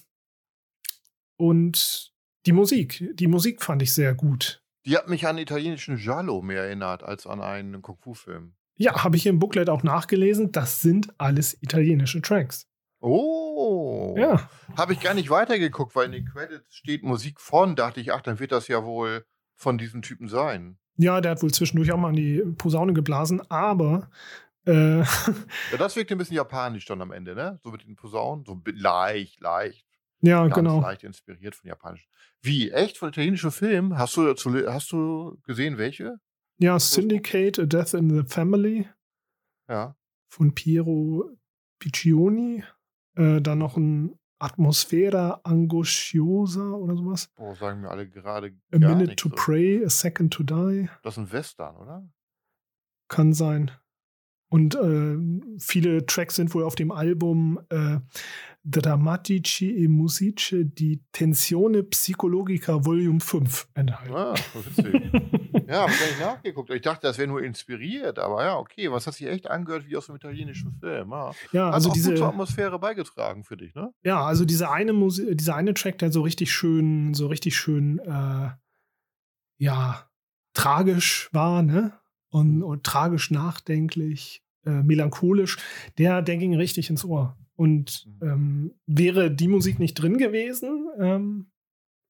und 1.37 2.13
die 2.47 2.53
Musik, 2.53 3.11
die 3.15 3.27
Musik 3.27 3.63
fand 3.63 3.83
ich 3.83 3.93
sehr 3.93 4.15
gut. 4.15 4.63
Die 4.85 4.97
hat 4.97 5.09
mich 5.09 5.27
an 5.27 5.39
italienischen 5.39 5.97
Giallo 5.97 6.43
mehr 6.43 6.65
erinnert 6.65 7.03
als 7.03 7.27
an 7.27 7.41
einen 7.41 7.83
Kung-Fu-Film. 7.83 8.55
Ja, 8.77 9.03
habe 9.05 9.17
ich 9.17 9.27
im 9.27 9.39
Booklet 9.39 9.69
auch 9.71 9.83
nachgelesen. 9.83 10.53
Das 10.53 10.81
sind 10.83 11.09
alles 11.19 11.61
italienische 11.63 12.21
Tracks. 12.21 12.69
Oh. 13.01 14.15
Ja, 14.19 14.49
Habe 14.77 14.93
ich 14.93 15.01
gar 15.01 15.15
nicht 15.15 15.31
weitergeguckt, 15.31 15.95
weil 15.95 16.07
in 16.07 16.13
den 16.13 16.25
Credits 16.27 16.75
steht 16.75 17.03
Musik 17.03 17.41
von. 17.41 17.75
Dachte 17.77 18.01
ich, 18.01 18.13
ach, 18.13 18.21
dann 18.21 18.39
wird 18.39 18.53
das 18.53 18.69
ja 18.69 18.85
wohl 18.85 19.25
von 19.57 19.79
diesem 19.79 20.03
Typen 20.03 20.29
sein. 20.29 20.79
ja, 20.97 21.21
der 21.21 21.33
hat 21.33 21.43
wohl 21.43 21.53
zwischendurch 21.53 21.91
auch 21.93 21.99
mal 21.99 22.11
an 22.11 22.17
die 22.17 22.41
Posaune 22.57 22.93
geblasen, 22.93 23.41
aber 23.51 24.09
äh, 24.67 24.99
Ja, 25.73 25.77
das 25.79 25.97
wirkt 25.97 26.13
ein 26.13 26.19
bisschen 26.19 26.37
japanisch 26.37 26.85
dann 26.87 27.01
am 27.03 27.11
Ende, 27.13 27.35
ne? 27.35 27.59
So 27.63 27.71
mit 27.71 27.85
den 27.85 27.97
Posaunen. 27.97 28.45
So 28.45 28.61
leicht, 28.67 29.41
leicht. 29.41 29.87
ja, 30.21 30.43
Ganz 30.45 30.55
genau. 30.55 30.81
leicht 30.81 31.03
inspiriert 31.05 31.55
von 31.55 31.69
japanischen. 31.69 32.09
Wie? 32.43 32.71
Echt? 32.71 32.99
Von 32.99 33.09
italienischen 33.11 33.51
Filmen? 33.51 33.97
Hast 33.99 34.17
du, 34.17 34.29
hast 34.29 34.93
du 34.93 35.39
gesehen, 35.47 35.79
welche? 35.79 36.19
Ja, 36.59 36.79
Syndicate, 36.79 37.59
A 37.61 37.67
Death 37.67 37.95
in 37.95 38.09
the 38.11 38.23
Family 38.29 38.89
Ja. 39.69 39.95
von 40.29 40.55
Piero 40.55 41.31
Piccioni. 41.79 42.65
Äh, 43.17 43.41
dann 43.41 43.59
noch 43.59 43.77
ein 43.77 44.19
Atmosphära 44.39 45.41
Angosciosa 45.45 46.73
oder 46.73 46.97
sowas. 46.97 47.29
Boah, 47.37 47.55
sagen 47.55 47.81
mir 47.81 47.91
alle 47.91 48.09
gerade 48.09 48.53
A 48.73 48.79
Minute 48.79 49.17
to 49.17 49.29
so. 49.31 49.35
Pray, 49.35 49.85
A 49.85 49.89
Second 49.89 50.33
to 50.33 50.43
Die. 50.43 50.89
Das 51.03 51.15
ist 51.15 51.19
ein 51.19 51.33
Western, 51.33 51.77
oder? 51.77 52.09
Kann 53.09 53.33
sein. 53.33 53.71
Und 54.49 54.77
äh, 54.77 55.17
viele 55.59 56.07
Tracks 56.07 56.37
sind 56.37 56.55
wohl 56.55 56.63
auf 56.63 56.77
dem 56.77 56.93
Album 56.93 57.61
äh, 57.69 57.99
Drammatici 58.65 59.71
e 59.71 59.89
Musiche 59.89 60.65
di 60.65 61.03
Tensione 61.13 61.83
Psicologica 61.83 62.85
Volume 62.85 63.21
5 63.21 63.69
enthalten. 63.75 64.15
Ah, 64.15 64.35
witzig. 64.55 65.43
Ja, 65.69 65.83
hab 65.83 65.91
ich 65.91 65.99
gar 65.99 66.07
nicht 66.09 66.21
nachgeguckt. 66.21 66.71
Ich 66.71 66.83
dachte, 66.83 67.07
das 67.07 67.19
wäre 67.19 67.29
nur 67.29 67.43
inspiriert, 67.43 68.19
aber 68.19 68.45
ja, 68.45 68.57
okay, 68.57 68.91
was 68.91 69.07
hat 69.07 69.15
sich 69.15 69.27
echt 69.27 69.51
angehört 69.51 69.87
wie 69.87 69.97
aus 69.97 70.09
einem 70.09 70.17
italienischen 70.17 70.73
Film. 70.73 71.11
Ja, 71.11 71.33
Ja, 71.53 71.71
also 71.71 71.91
diese, 71.93 72.11
gut 72.11 72.19
zur 72.19 72.29
Atmosphäre 72.29 72.79
beigetragen 72.79 73.45
für 73.45 73.57
dich, 73.57 73.75
ne? 73.75 73.93
ja, 74.03 74.25
also 74.25 74.45
diese 74.45 74.71
eine 74.71 74.93
Musik, 74.93 75.37
dieser 75.37 75.55
eine 75.57 75.75
Track, 75.75 75.99
der 75.99 76.13
so 76.13 76.23
richtig 76.23 76.53
schön, 76.53 77.15
so 77.15 77.27
richtig 77.27 77.57
schön, 77.57 77.99
äh, 78.01 78.51
ja, 79.59 80.09
tragisch 80.55 81.29
war, 81.33 81.63
ne? 81.63 81.93
Und, 82.29 82.63
und 82.63 82.85
tragisch 82.85 83.31
nachdenklich, 83.31 84.43
äh, 84.65 84.83
melancholisch, 84.83 85.59
der, 85.99 86.23
der 86.23 86.37
ging 86.37 86.55
richtig 86.57 86.91
ins 86.91 87.05
Ohr. 87.05 87.37
Und 87.55 88.07
Mhm. 88.21 88.29
ähm, 88.29 88.75
wäre 88.87 89.31
die 89.31 89.49
Musik 89.49 89.79
nicht 89.79 89.95
drin 89.95 90.19
gewesen, 90.19 90.89
ähm, 90.99 91.51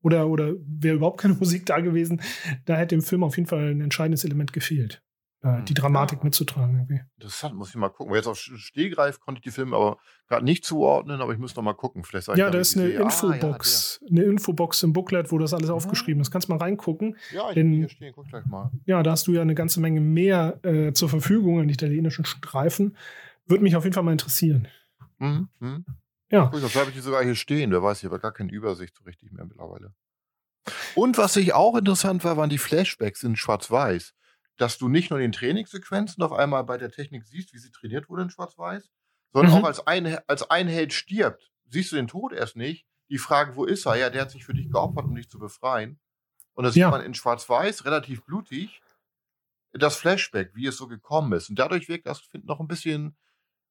oder, 0.06 0.28
oder 0.28 0.52
wäre 0.66 0.96
überhaupt 0.96 1.20
keine 1.20 1.34
Musik 1.40 1.66
da 1.66 1.80
gewesen, 1.80 2.20
da 2.64 2.76
hätte 2.76 2.94
im 2.94 3.02
Film 3.02 3.22
auf 3.24 3.36
jeden 3.36 3.48
Fall 3.48 3.70
ein 3.72 3.80
entscheidendes 3.80 4.24
Element 4.24 4.52
gefehlt. 4.52 5.02
Äh, 5.42 5.62
die 5.64 5.72
Mhm. 5.72 5.76
Dramatik 5.76 6.18
Ja. 6.20 6.24
mitzutragen. 6.24 6.76
Irgendwie. 6.76 7.00
Interessant, 7.18 7.54
muss 7.56 7.68
ich 7.68 7.74
mal 7.76 7.90
gucken. 7.90 8.14
Jetzt 8.14 8.26
auf 8.26 8.38
Stehgreif 8.38 9.20
konnte 9.20 9.38
ich 9.40 9.42
die 9.42 9.50
Filme 9.50 9.76
aber 9.76 9.98
gerade 10.28 10.44
nicht 10.44 10.64
zuordnen, 10.64 11.20
aber 11.20 11.32
ich 11.34 11.38
muss 11.38 11.54
noch 11.56 11.62
mal 11.62 11.74
gucken. 11.74 12.04
Vielleicht 12.04 12.28
Ja, 12.36 12.48
da 12.50 12.58
ist 12.58 12.76
eine 12.76 12.86
die 12.86 12.92
sehe. 12.92 13.02
Infobox, 13.02 14.00
eine 14.10 14.22
Infobox 14.22 14.82
im 14.82 14.92
Booklet, 14.94 15.30
wo 15.32 15.38
das 15.38 15.52
alles 15.52 15.68
aufgeschrieben 15.70 16.20
ist. 16.22 16.30
Kannst 16.30 16.48
mal 16.48 16.56
reingucken. 16.58 17.16
Ah, 17.16 17.34
ja, 17.34 17.42
ja 17.42 17.48
ich 17.50 17.54
denn- 17.54 17.70
die 17.72 17.78
hier 17.78 17.88
stehen, 17.90 18.12
guck 18.14 18.28
gleich 18.28 18.46
mal. 18.46 18.70
Ja, 18.86 19.02
da 19.02 19.10
hast 19.10 19.26
du 19.26 19.32
ja 19.32 19.42
eine 19.42 19.54
ganze 19.54 19.80
Menge 19.80 20.00
mehr 20.00 20.58
äh, 20.64 20.92
zur 20.94 21.08
Verfügung 21.10 21.60
an 21.60 21.68
italienischen 21.68 22.24
Streifen. 22.24 22.96
Würde 23.46 23.62
mich 23.62 23.76
auf 23.76 23.84
jeden 23.84 23.94
Fall 23.94 24.02
mal 24.04 24.12
interessieren. 24.12 24.68
Mhm. 25.18 25.48
Mhm. 25.60 25.84
Ja. 26.30 26.46
Guck, 26.52 26.60
das 26.60 26.74
habe 26.74 26.90
ich 26.90 27.00
sogar 27.02 27.22
hier 27.22 27.36
stehen. 27.36 27.70
Wer 27.70 27.82
weiß, 27.82 27.98
ich 27.98 28.04
habe 28.04 28.18
gar 28.18 28.32
keine 28.32 28.50
Übersicht 28.52 28.96
so 28.96 29.04
richtig 29.04 29.32
mehr 29.32 29.44
mittlerweile. 29.44 29.94
Und 30.94 31.18
was 31.18 31.36
ich 31.36 31.52
auch 31.54 31.76
interessant 31.76 32.24
war, 32.24 32.36
waren 32.36 32.50
die 32.50 32.58
Flashbacks 32.58 33.22
in 33.22 33.36
Schwarz-Weiß. 33.36 34.14
Dass 34.56 34.78
du 34.78 34.88
nicht 34.88 35.10
nur 35.10 35.18
in 35.20 35.24
den 35.24 35.32
Trainingssequenzen 35.32 36.22
auf 36.24 36.32
einmal 36.32 36.64
bei 36.64 36.78
der 36.78 36.90
Technik 36.90 37.24
siehst, 37.26 37.52
wie 37.52 37.58
sie 37.58 37.70
trainiert 37.70 38.08
wurde 38.08 38.22
in 38.22 38.30
Schwarz-Weiß, 38.30 38.90
sondern 39.32 39.52
Mhm. 39.54 39.58
auch 39.60 39.66
als 39.66 39.86
ein, 39.86 40.18
als 40.26 40.50
ein 40.50 40.66
Held 40.66 40.92
stirbt, 40.94 41.50
siehst 41.66 41.92
du 41.92 41.96
den 41.96 42.08
Tod 42.08 42.32
erst 42.32 42.56
nicht. 42.56 42.86
Die 43.10 43.18
fragen, 43.18 43.54
wo 43.54 43.64
ist 43.64 43.86
er? 43.86 43.96
Ja, 43.96 44.10
der 44.10 44.22
hat 44.22 44.30
sich 44.30 44.44
für 44.44 44.54
dich 44.54 44.70
geopfert, 44.70 45.04
um 45.04 45.14
dich 45.14 45.28
zu 45.28 45.38
befreien. 45.38 46.00
Und 46.54 46.64
das 46.64 46.74
Ja. 46.74 46.86
sieht 46.88 46.92
man 46.92 47.04
in 47.06 47.14
Schwarz-Weiß 47.14 47.84
relativ 47.84 48.24
blutig. 48.24 48.80
Das 49.72 49.96
Flashback, 49.96 50.52
wie 50.54 50.66
es 50.66 50.76
so 50.78 50.88
gekommen 50.88 51.32
ist. 51.34 51.50
Und 51.50 51.58
dadurch 51.58 51.86
wirkt 51.88 52.06
das 52.06 52.20
find, 52.20 52.46
noch 52.46 52.60
ein 52.60 52.66
bisschen 52.68 53.14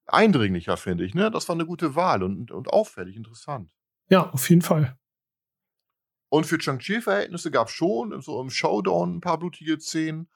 eindringlicher, 0.08 0.78
finde 0.78 1.06
ich. 1.06 1.14
Ne? 1.14 1.32
Das 1.32 1.48
war 1.50 1.56
eine 1.56 1.66
gute 1.66 1.96
Wahl 1.96 2.24
und, 2.24 2.52
und 2.52 2.70
auffällig 2.70 3.16
interessant. 3.16 3.72
Ja, 4.10 4.30
auf 4.32 4.50
jeden 4.50 4.62
Fall. 4.62 4.98
Und 6.30 6.46
für 6.46 6.58
Chang-Chi-Verhältnisse 6.58 7.52
gab 7.52 7.68
es 7.68 7.74
schon 7.74 8.20
so 8.22 8.42
im 8.42 8.50
Showdown 8.50 9.18
ein 9.18 9.22
paar 9.22 9.40
blutige 9.40 9.80
Szenen. 9.80 10.30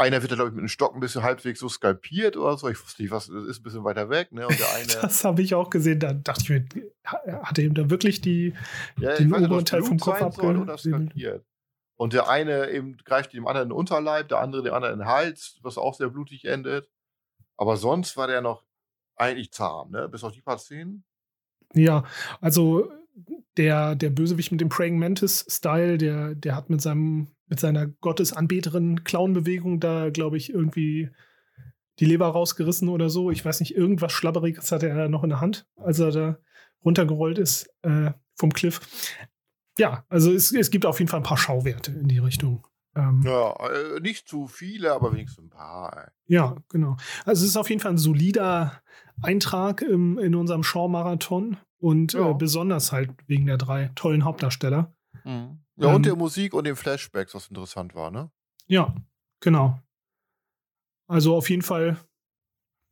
Einer 0.00 0.22
wird 0.22 0.30
da, 0.30 0.36
glaube 0.36 0.50
ich, 0.50 0.54
mit 0.54 0.60
einem 0.60 0.68
Stock 0.68 0.94
ein 0.94 1.00
bisschen 1.00 1.24
halbwegs 1.24 1.58
so 1.58 1.68
skalpiert 1.68 2.36
oder 2.36 2.56
so. 2.56 2.68
Ich 2.68 2.80
wusste 2.80 3.02
nicht, 3.02 3.10
was, 3.10 3.26
das 3.26 3.44
ist 3.46 3.60
ein 3.60 3.62
bisschen 3.64 3.82
weiter 3.84 4.08
weg. 4.10 4.30
Ne? 4.30 4.46
Und 4.46 4.58
der 4.58 4.72
eine, 4.74 4.86
Das 5.02 5.24
habe 5.24 5.42
ich 5.42 5.54
auch 5.56 5.70
gesehen. 5.70 5.98
Da 5.98 6.12
dachte 6.12 6.42
ich 6.42 6.50
mir, 6.50 6.64
ha- 7.04 7.42
hat 7.42 7.58
er 7.58 7.64
ihm 7.64 7.74
da 7.74 7.90
wirklich 7.90 8.20
die. 8.20 8.54
ja, 8.98 9.16
den 9.16 9.32
oberen 9.34 9.64
Teil 9.64 9.82
vom 9.82 9.98
Kopf 9.98 10.18
sein 10.20 10.32
soll 10.32 10.44
abge- 10.56 10.62
oder 10.62 10.78
skalpiert. 10.78 11.44
Und 11.96 12.12
der 12.12 12.28
eine 12.28 12.70
eben 12.70 12.96
greift 12.98 13.32
dem 13.32 13.48
anderen 13.48 13.66
in 13.66 13.70
den 13.70 13.76
Unterleib, 13.76 14.28
der 14.28 14.38
andere 14.38 14.62
dem 14.62 14.72
anderen 14.72 14.94
in 14.94 15.00
den 15.00 15.08
Hals, 15.08 15.58
was 15.62 15.76
auch 15.78 15.94
sehr 15.94 16.08
blutig 16.10 16.44
endet. 16.44 16.88
Aber 17.58 17.76
sonst 17.76 18.16
war 18.16 18.26
der 18.26 18.40
noch 18.40 18.64
eigentlich 19.16 19.52
zahm, 19.52 19.90
ne? 19.90 20.08
Bis 20.08 20.24
auf 20.24 20.32
die 20.32 20.40
paar 20.40 20.58
Szenen. 20.58 21.04
Ja, 21.74 22.04
also 22.40 22.90
der, 23.56 23.96
der 23.96 24.10
Bösewicht 24.10 24.52
mit 24.52 24.60
dem 24.60 24.68
Praying 24.68 24.98
Mantis-Style, 24.98 25.98
der, 25.98 26.34
der 26.34 26.54
hat 26.54 26.70
mit 26.70 26.80
seinem, 26.80 27.28
mit 27.46 27.60
seiner 27.60 27.88
Gottesanbeterin 27.88 29.04
Clown-Bewegung 29.04 29.80
da, 29.80 30.10
glaube 30.10 30.36
ich, 30.36 30.50
irgendwie 30.50 31.10
die 31.98 32.04
Leber 32.04 32.28
rausgerissen 32.28 32.88
oder 32.88 33.10
so. 33.10 33.30
Ich 33.30 33.44
weiß 33.44 33.60
nicht, 33.60 33.76
irgendwas 33.76 34.12
Schlabberiges 34.12 34.70
hatte 34.70 34.88
er 34.88 35.08
noch 35.08 35.24
in 35.24 35.30
der 35.30 35.40
Hand, 35.40 35.66
als 35.76 35.98
er 35.98 36.12
da 36.12 36.38
runtergerollt 36.84 37.38
ist 37.38 37.68
äh, 37.82 38.12
vom 38.36 38.52
Cliff. 38.52 38.80
Ja, 39.78 40.04
also 40.08 40.32
es, 40.32 40.52
es 40.52 40.70
gibt 40.70 40.86
auf 40.86 41.00
jeden 41.00 41.10
Fall 41.10 41.20
ein 41.20 41.24
paar 41.24 41.36
Schauwerte 41.36 41.90
in 41.90 42.08
die 42.08 42.18
Richtung. 42.18 42.66
Ähm, 42.98 43.22
Ja, 43.24 43.54
äh, 43.70 44.00
nicht 44.00 44.28
zu 44.28 44.46
viele, 44.48 44.92
aber 44.92 45.12
wenigstens 45.12 45.44
ein 45.44 45.50
paar. 45.50 45.96
ey. 45.96 46.10
Ja, 46.26 46.56
genau. 46.68 46.96
Also 47.24 47.44
es 47.44 47.50
ist 47.50 47.56
auf 47.56 47.70
jeden 47.70 47.80
Fall 47.80 47.92
ein 47.92 47.98
solider 47.98 48.82
Eintrag 49.22 49.82
im, 49.82 50.18
in 50.18 50.34
unserem 50.34 50.62
Shaw-Marathon 50.62 51.56
und 51.78 52.12
Ja. 52.12 52.30
äh, 52.30 52.34
besonders 52.34 52.92
halt 52.92 53.10
wegen 53.26 53.46
der 53.46 53.56
drei 53.56 53.90
tollen 53.94 54.24
Hauptdarsteller. 54.24 54.92
Ja, 55.24 55.30
Ähm, 55.30 55.94
und 55.94 56.06
der 56.06 56.16
Musik 56.16 56.54
und 56.54 56.64
den 56.64 56.76
Flashbacks, 56.76 57.34
was 57.34 57.48
interessant 57.48 57.94
war, 57.94 58.10
ne? 58.10 58.30
Ja, 58.66 58.94
genau. 59.40 59.80
Also 61.06 61.34
auf 61.36 61.48
jeden 61.48 61.62
Fall, 61.62 61.96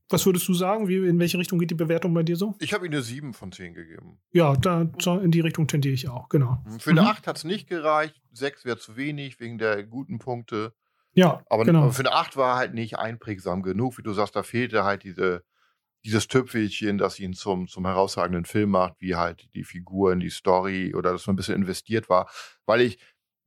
was 0.09 0.25
würdest 0.27 0.47
du 0.49 0.55
sagen? 0.55 0.89
Wie, 0.89 0.97
in 0.97 1.19
welche 1.19 1.39
Richtung 1.39 1.59
geht 1.59 1.71
die 1.71 1.75
Bewertung 1.75 2.15
bei 2.15 2.23
dir 2.23 2.37
so? 2.37 2.55
Ich 2.61 2.73
habe 2.73 2.87
ihm 2.87 2.93
eine 2.93 3.03
7 3.03 3.35
von 3.35 3.51
10 3.53 3.75
gegeben. 3.75 4.19
Ja, 4.33 4.55
da, 4.55 4.83
in 5.23 5.31
die 5.31 5.41
Richtung 5.41 5.67
tendiere 5.67 5.95
ich 5.95 6.09
auch, 6.09 6.29
genau. 6.29 6.63
Für 6.79 6.91
eine 6.91 7.03
Mhm. 7.03 7.07
8 7.09 7.27
hat 7.27 7.37
es 7.39 7.45
nicht 7.45 7.69
gereicht. 7.69 8.21
6 8.33 8.65
wäre 8.65 8.79
zu 8.79 8.97
wenig 8.97 9.41
wegen 9.41 9.59
der 9.59 9.83
guten 9.85 10.19
Punkte. 10.19 10.75
Ja, 11.15 11.43
Aber, 11.49 11.65
genau. 11.65 11.83
aber 11.85 11.93
für 11.93 12.01
eine 12.07 12.13
8 12.13 12.37
war 12.37 12.57
halt 12.57 12.75
nicht 12.75 12.99
einprägsam 12.99 13.63
genug. 13.63 13.99
Wie 13.99 14.03
du 14.03 14.13
sagst, 14.13 14.37
da 14.37 14.43
fehlte 14.43 14.85
halt 14.85 15.03
diese, 15.03 15.43
dieses 16.05 16.29
Tüpfelchen, 16.29 16.99
das 16.99 17.19
ihn 17.19 17.33
zum, 17.33 17.67
zum 17.67 17.87
herausragenden 17.87 18.45
Film 18.45 18.71
macht, 18.71 18.95
wie 19.01 19.17
halt 19.17 19.49
die 19.55 19.65
Figuren, 19.65 20.21
die 20.21 20.31
Story 20.31 20.95
oder 20.95 21.13
dass 21.13 21.27
man 21.27 21.35
ein 21.35 21.37
bisschen 21.37 21.57
investiert 21.57 22.09
war. 22.09 22.29
Weil 22.67 22.83
ich, 22.83 22.99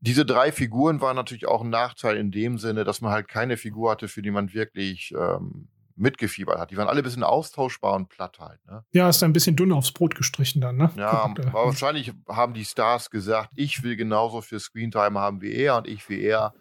diese 0.02 0.26
drei 0.26 0.52
Figuren 0.52 1.00
waren 1.00 1.15
natürlich 1.15 1.45
auch 1.48 1.62
ein 1.62 1.69
Nachteil 1.69 2.17
in 2.17 2.32
dem 2.32 2.58
Sinne, 2.58 2.84
dass 2.86 3.02
man 3.02 3.12
halt 3.12 3.28
keine 3.28 3.56
Figur 3.56 3.91
hatte, 3.91 4.08
für 4.08 4.22
die 4.22 4.32
man 4.32 4.54
wirklich 4.54 5.13
ähm, 5.17 5.69
mitgefiebert 5.99 6.57
hat. 6.57 6.71
Die 6.71 6.77
waren 6.77 6.88
alle 6.88 7.01
ein 7.01 7.03
bisschen 7.03 7.23
austauschbar 7.23 7.93
und 7.93 8.09
platt 8.09 8.39
halt. 8.39 8.65
Ne? 8.65 8.83
Ja, 8.91 9.09
ist 9.09 9.21
ein 9.23 9.33
bisschen 9.33 9.55
dünn 9.55 9.71
aufs 9.71 9.91
Brot 9.91 10.15
gestrichen 10.15 10.62
dann, 10.62 10.77
ne? 10.77 10.91
Ja, 10.95 11.12
aber 11.23 11.65
wahrscheinlich 11.65 12.13
haben 12.27 12.53
die 12.53 12.65
Stars 12.65 13.09
gesagt, 13.09 13.51
ich 13.55 13.83
will 13.83 13.95
genauso 13.95 14.41
viel 14.41 14.59
Screentime 14.59 15.19
haben 15.19 15.41
wie 15.41 15.53
er 15.53 15.77
und 15.77 15.88
ich 15.88 16.07
wie 16.09 16.21
er. 16.21 16.53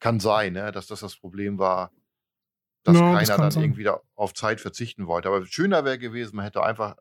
Kann 0.00 0.20
sein, 0.20 0.52
ne, 0.52 0.70
dass 0.70 0.86
das 0.86 1.00
das 1.00 1.16
Problem 1.16 1.58
war, 1.58 1.90
dass 2.84 2.94
das 2.94 3.02
keiner 3.02 3.26
kann 3.26 3.40
dann 3.40 3.50
sein. 3.50 3.62
irgendwie 3.64 3.82
da 3.82 4.00
auf 4.14 4.32
Zeit 4.32 4.60
verzichten 4.60 5.08
wollte. 5.08 5.28
Aber 5.28 5.44
schöner 5.44 5.84
wäre 5.84 5.98
gewesen, 5.98 6.36
man 6.36 6.44
hätte 6.44 6.62
einfach 6.62 6.94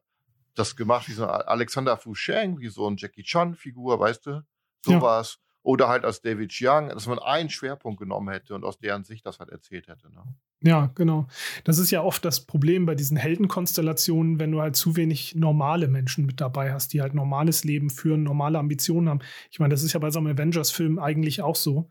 das 0.56 0.76
gemacht 0.76 1.08
wie 1.08 1.12
so 1.12 1.24
ein 1.24 1.30
Alexander 1.30 1.96
Fusheng, 1.98 2.58
wie 2.58 2.70
so 2.70 2.90
ein 2.90 2.98
Jackie 2.98 3.22
Chan-Figur, 3.22 4.00
weißt 4.00 4.26
du? 4.26 4.42
Ja. 4.88 5.24
Oder 5.68 5.90
halt 5.90 6.06
als 6.06 6.22
David 6.22 6.58
Young, 6.62 6.88
dass 6.88 7.08
man 7.08 7.20
einen 7.20 7.50
Schwerpunkt 7.50 8.00
genommen 8.00 8.30
hätte 8.30 8.56
und 8.56 8.64
aus 8.64 8.80
deren 8.80 9.04
Sicht 9.04 9.26
das 9.26 9.40
halt 9.40 9.50
erzählt 9.50 9.90
hätte. 9.90 10.10
Ne? 10.14 10.24
Ja, 10.62 10.94
genau. 10.96 11.28
Das 11.66 11.78
ist 11.78 11.92
ja 11.92 12.02
oft 12.02 12.24
das 12.24 12.46
Problem 12.46 12.86
bei 12.86 12.96
diesen 12.96 13.18
Heldenkonstellationen, 13.18 14.40
wenn 14.40 14.54
du 14.54 14.62
halt 14.62 14.78
zu 14.78 14.96
wenig 14.96 15.36
normale 15.36 15.90
Menschen 15.90 16.26
mit 16.26 16.40
dabei 16.40 16.72
hast, 16.72 16.94
die 16.94 17.02
halt 17.02 17.14
normales 17.14 17.66
Leben 17.66 17.90
führen, 17.90 18.24
normale 18.24 18.60
Ambitionen 18.60 19.10
haben. 19.10 19.20
Ich 19.52 19.60
meine, 19.60 19.74
das 19.74 19.84
ist 19.84 19.92
ja 19.92 20.00
bei 20.00 20.10
so 20.10 20.20
einem 20.20 20.28
Avengers-Film 20.28 21.00
eigentlich 21.00 21.42
auch 21.42 21.58
so. 21.58 21.90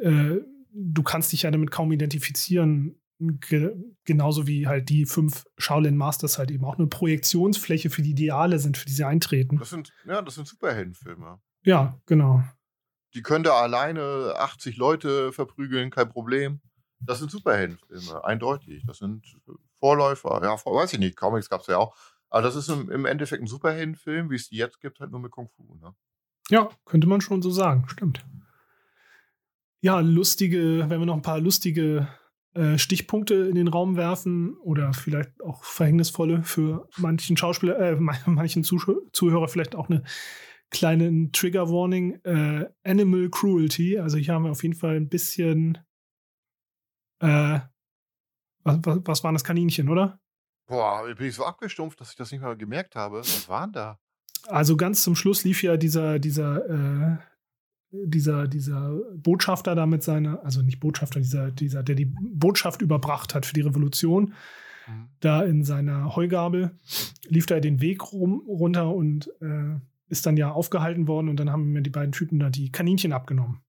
Äh, 0.00 0.38
du 0.72 1.02
kannst 1.04 1.30
dich 1.30 1.42
ja 1.42 1.52
damit 1.52 1.70
kaum 1.70 1.92
identifizieren. 1.92 3.00
Ge 3.20 3.76
genauso 4.06 4.48
wie 4.48 4.66
halt 4.66 4.88
die 4.88 5.06
fünf 5.06 5.44
Shaolin 5.56 5.96
Masters 5.96 6.36
halt 6.36 6.50
eben 6.50 6.64
auch 6.64 6.78
eine 6.78 6.88
Projektionsfläche 6.88 7.90
für 7.90 8.02
die 8.02 8.10
Ideale 8.10 8.58
sind, 8.58 8.76
für 8.76 8.86
die 8.86 8.92
sie 8.92 9.06
eintreten. 9.06 9.56
Das 9.56 9.70
sind, 9.70 9.92
ja, 10.04 10.20
das 10.20 10.34
sind 10.34 10.48
Superheldenfilme. 10.48 11.38
Ja, 11.62 12.00
genau. 12.06 12.42
Die 13.14 13.22
können 13.22 13.44
da 13.44 13.54
alleine 13.60 14.34
80 14.36 14.76
Leute 14.76 15.32
verprügeln, 15.32 15.90
kein 15.90 16.10
Problem. 16.10 16.60
Das 17.00 17.20
sind 17.20 17.30
Superheldenfilme, 17.30 18.24
eindeutig. 18.24 18.84
Das 18.86 18.98
sind 18.98 19.24
Vorläufer. 19.78 20.40
Ja, 20.42 20.52
weiß 20.52 20.92
ich 20.92 20.98
nicht, 20.98 21.16
Comics 21.16 21.48
gab 21.48 21.60
es 21.62 21.68
ja 21.68 21.78
auch. 21.78 21.96
Aber 22.30 22.42
das 22.42 22.56
ist 22.56 22.68
im, 22.68 22.90
im 22.90 23.06
Endeffekt 23.06 23.42
ein 23.42 23.46
Superheldenfilm, 23.46 24.30
wie 24.30 24.36
es 24.36 24.48
die 24.48 24.56
jetzt 24.56 24.80
gibt, 24.80 25.00
halt 25.00 25.10
nur 25.10 25.20
mit 25.20 25.30
Kung 25.30 25.48
Fu. 25.48 25.74
Ne? 25.80 25.94
Ja, 26.50 26.68
könnte 26.84 27.06
man 27.06 27.20
schon 27.20 27.40
so 27.40 27.50
sagen, 27.50 27.84
stimmt. 27.88 28.24
Ja, 29.80 30.00
lustige, 30.00 30.86
wenn 30.88 31.00
wir 31.00 31.06
noch 31.06 31.14
ein 31.14 31.22
paar 31.22 31.40
lustige 31.40 32.08
äh, 32.54 32.78
Stichpunkte 32.78 33.34
in 33.34 33.54
den 33.54 33.68
Raum 33.68 33.96
werfen 33.96 34.56
oder 34.56 34.92
vielleicht 34.92 35.40
auch 35.42 35.62
verhängnisvolle 35.62 36.42
für 36.42 36.88
manchen 36.96 37.36
Schauspieler, 37.36 37.78
äh, 37.78 37.96
manchen 38.26 38.64
Zusch- 38.64 38.90
Zuhörer 39.12 39.48
vielleicht 39.48 39.76
auch 39.76 39.88
eine 39.88 40.02
kleine 40.70 41.30
Trigger 41.32 41.68
Warning. 41.68 42.20
Äh, 42.24 42.66
Animal 42.84 43.28
Cruelty, 43.30 43.98
also 43.98 44.16
hier 44.18 44.34
haben 44.34 44.44
wir 44.44 44.50
auf 44.50 44.62
jeden 44.62 44.74
Fall 44.74 44.96
ein 44.96 45.08
bisschen 45.08 45.78
äh, 47.20 47.60
was, 48.64 48.78
was, 48.82 48.98
was 49.04 49.24
waren 49.24 49.34
das 49.34 49.44
Kaninchen, 49.44 49.88
oder? 49.88 50.20
Boah, 50.66 51.04
bin 51.14 51.28
ich 51.28 51.34
so 51.34 51.44
abgestumpft, 51.44 52.00
dass 52.00 52.10
ich 52.10 52.16
das 52.16 52.30
nicht 52.30 52.42
mal 52.42 52.56
gemerkt 52.56 52.94
habe. 52.94 53.20
Was 53.20 53.48
waren 53.48 53.72
da? 53.72 53.98
Also 54.46 54.76
ganz 54.76 55.02
zum 55.02 55.16
Schluss 55.16 55.44
lief 55.44 55.62
ja 55.62 55.76
dieser, 55.76 56.18
dieser, 56.18 56.68
äh, 56.68 57.16
dieser, 57.90 58.46
dieser 58.46 59.00
Botschafter 59.14 59.74
da 59.74 59.86
mit 59.86 60.02
seiner, 60.02 60.44
also 60.44 60.62
nicht 60.62 60.78
Botschafter, 60.80 61.20
dieser, 61.20 61.50
dieser, 61.50 61.82
der 61.82 61.94
die 61.94 62.04
Botschaft 62.04 62.82
überbracht 62.82 63.34
hat 63.34 63.46
für 63.46 63.54
die 63.54 63.62
Revolution, 63.62 64.34
Mhm. 64.88 65.08
da 65.20 65.42
in 65.42 65.64
seiner 65.64 66.16
Heugabel, 66.16 66.70
lief 67.24 67.46
da 67.46 67.60
den 67.60 67.80
Weg 67.80 68.12
rum, 68.12 68.42
runter 68.46 68.94
und 68.94 69.28
äh, 69.40 69.78
ist 70.08 70.26
dann 70.26 70.36
ja 70.36 70.50
aufgehalten 70.50 71.06
worden 71.06 71.28
und 71.28 71.36
dann 71.38 71.50
haben 71.52 71.72
mir 71.72 71.82
die 71.82 71.90
beiden 71.90 72.12
Typen 72.12 72.38
da 72.38 72.50
die 72.50 72.70
Kaninchen 72.72 73.12
abgenommen. 73.12 73.60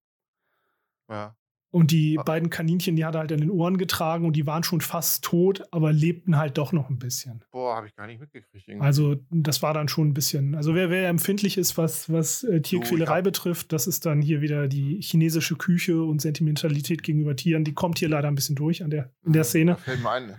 Ja. 1.10 1.36
Und 1.72 1.92
die 1.92 2.18
Ah. 2.18 2.24
beiden 2.24 2.50
Kaninchen, 2.50 2.96
die 2.96 3.06
hat 3.06 3.14
er 3.14 3.20
halt 3.20 3.32
an 3.32 3.42
den 3.42 3.52
Ohren 3.52 3.78
getragen 3.78 4.26
und 4.26 4.36
die 4.36 4.48
waren 4.48 4.64
schon 4.64 4.82
fast 4.82 5.24
tot, 5.24 5.62
aber 5.70 5.94
lebten 5.94 6.36
halt 6.36 6.58
doch 6.58 6.72
noch 6.72 6.90
ein 6.90 6.98
bisschen. 6.98 7.44
Boah, 7.52 7.76
habe 7.76 7.86
ich 7.86 7.94
gar 7.96 8.08
nicht 8.08 8.20
mitgekriegt. 8.20 8.68
irgendwie. 8.68 8.84
Also 8.84 9.18
das 9.30 9.62
war 9.62 9.76
dann 9.76 9.88
schon 9.88 10.08
ein 10.10 10.14
bisschen, 10.16 10.56
also 10.56 10.74
wer, 10.74 10.90
wer 10.90 11.08
empfindlich 11.10 11.60
ist, 11.60 11.78
was, 11.78 12.12
was 12.12 12.44
äh, 12.44 12.62
Tierquälerei 12.62 13.18
hab- 13.18 13.24
betrifft, 13.24 13.72
das 13.72 13.86
ist 13.86 14.08
dann 14.08 14.20
hier 14.20 14.42
wieder 14.42 14.68
die 14.68 15.00
chinesische 15.00 15.58
Küche 15.58 16.02
und 16.02 16.22
Sentimentalität 16.22 17.04
gegenüber 17.04 17.36
Tieren. 17.36 17.64
Die 17.64 17.74
kommt 17.76 18.00
hier 18.00 18.10
leider 18.10 18.30
ein 18.30 18.36
bisschen 18.36 18.56
durch 18.56 18.84
an 18.84 18.90
der, 18.90 19.12
in 19.24 19.34
der 19.34 19.42
Da 19.44 19.48
Szene. 19.48 19.76
fällt 19.78 20.02
mir 20.02 20.10
ein. 20.10 20.36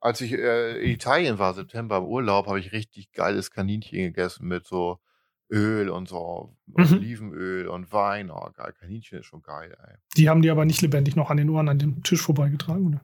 Als 0.00 0.22
ich 0.22 0.32
äh, 0.32 0.80
in 0.82 0.92
Italien 0.92 1.38
war, 1.38 1.52
September 1.52 1.98
im 1.98 2.04
Urlaub, 2.04 2.46
habe 2.46 2.58
ich 2.60 2.72
richtig 2.72 3.12
geiles 3.12 3.50
Kaninchen 3.50 3.98
gegessen 3.98 4.46
mit 4.48 4.64
so 4.64 4.98
Öl 5.50 5.88
und 5.88 6.08
so 6.08 6.54
Mhm. 6.66 6.84
Olivenöl 6.98 7.68
und 7.68 7.92
Wein. 7.92 8.30
Oh, 8.30 8.50
geil. 8.54 8.72
Kaninchen 8.78 9.18
ist 9.20 9.26
schon 9.26 9.42
geil, 9.42 9.76
ey. 9.86 9.94
Die 10.16 10.28
haben 10.28 10.42
die 10.42 10.50
aber 10.50 10.64
nicht 10.64 10.82
lebendig 10.82 11.16
noch 11.16 11.30
an 11.30 11.38
den 11.38 11.48
Ohren 11.50 11.68
an 11.68 11.78
dem 11.78 12.02
Tisch 12.02 12.20
vorbeigetragen, 12.22 12.86
oder? 12.86 13.00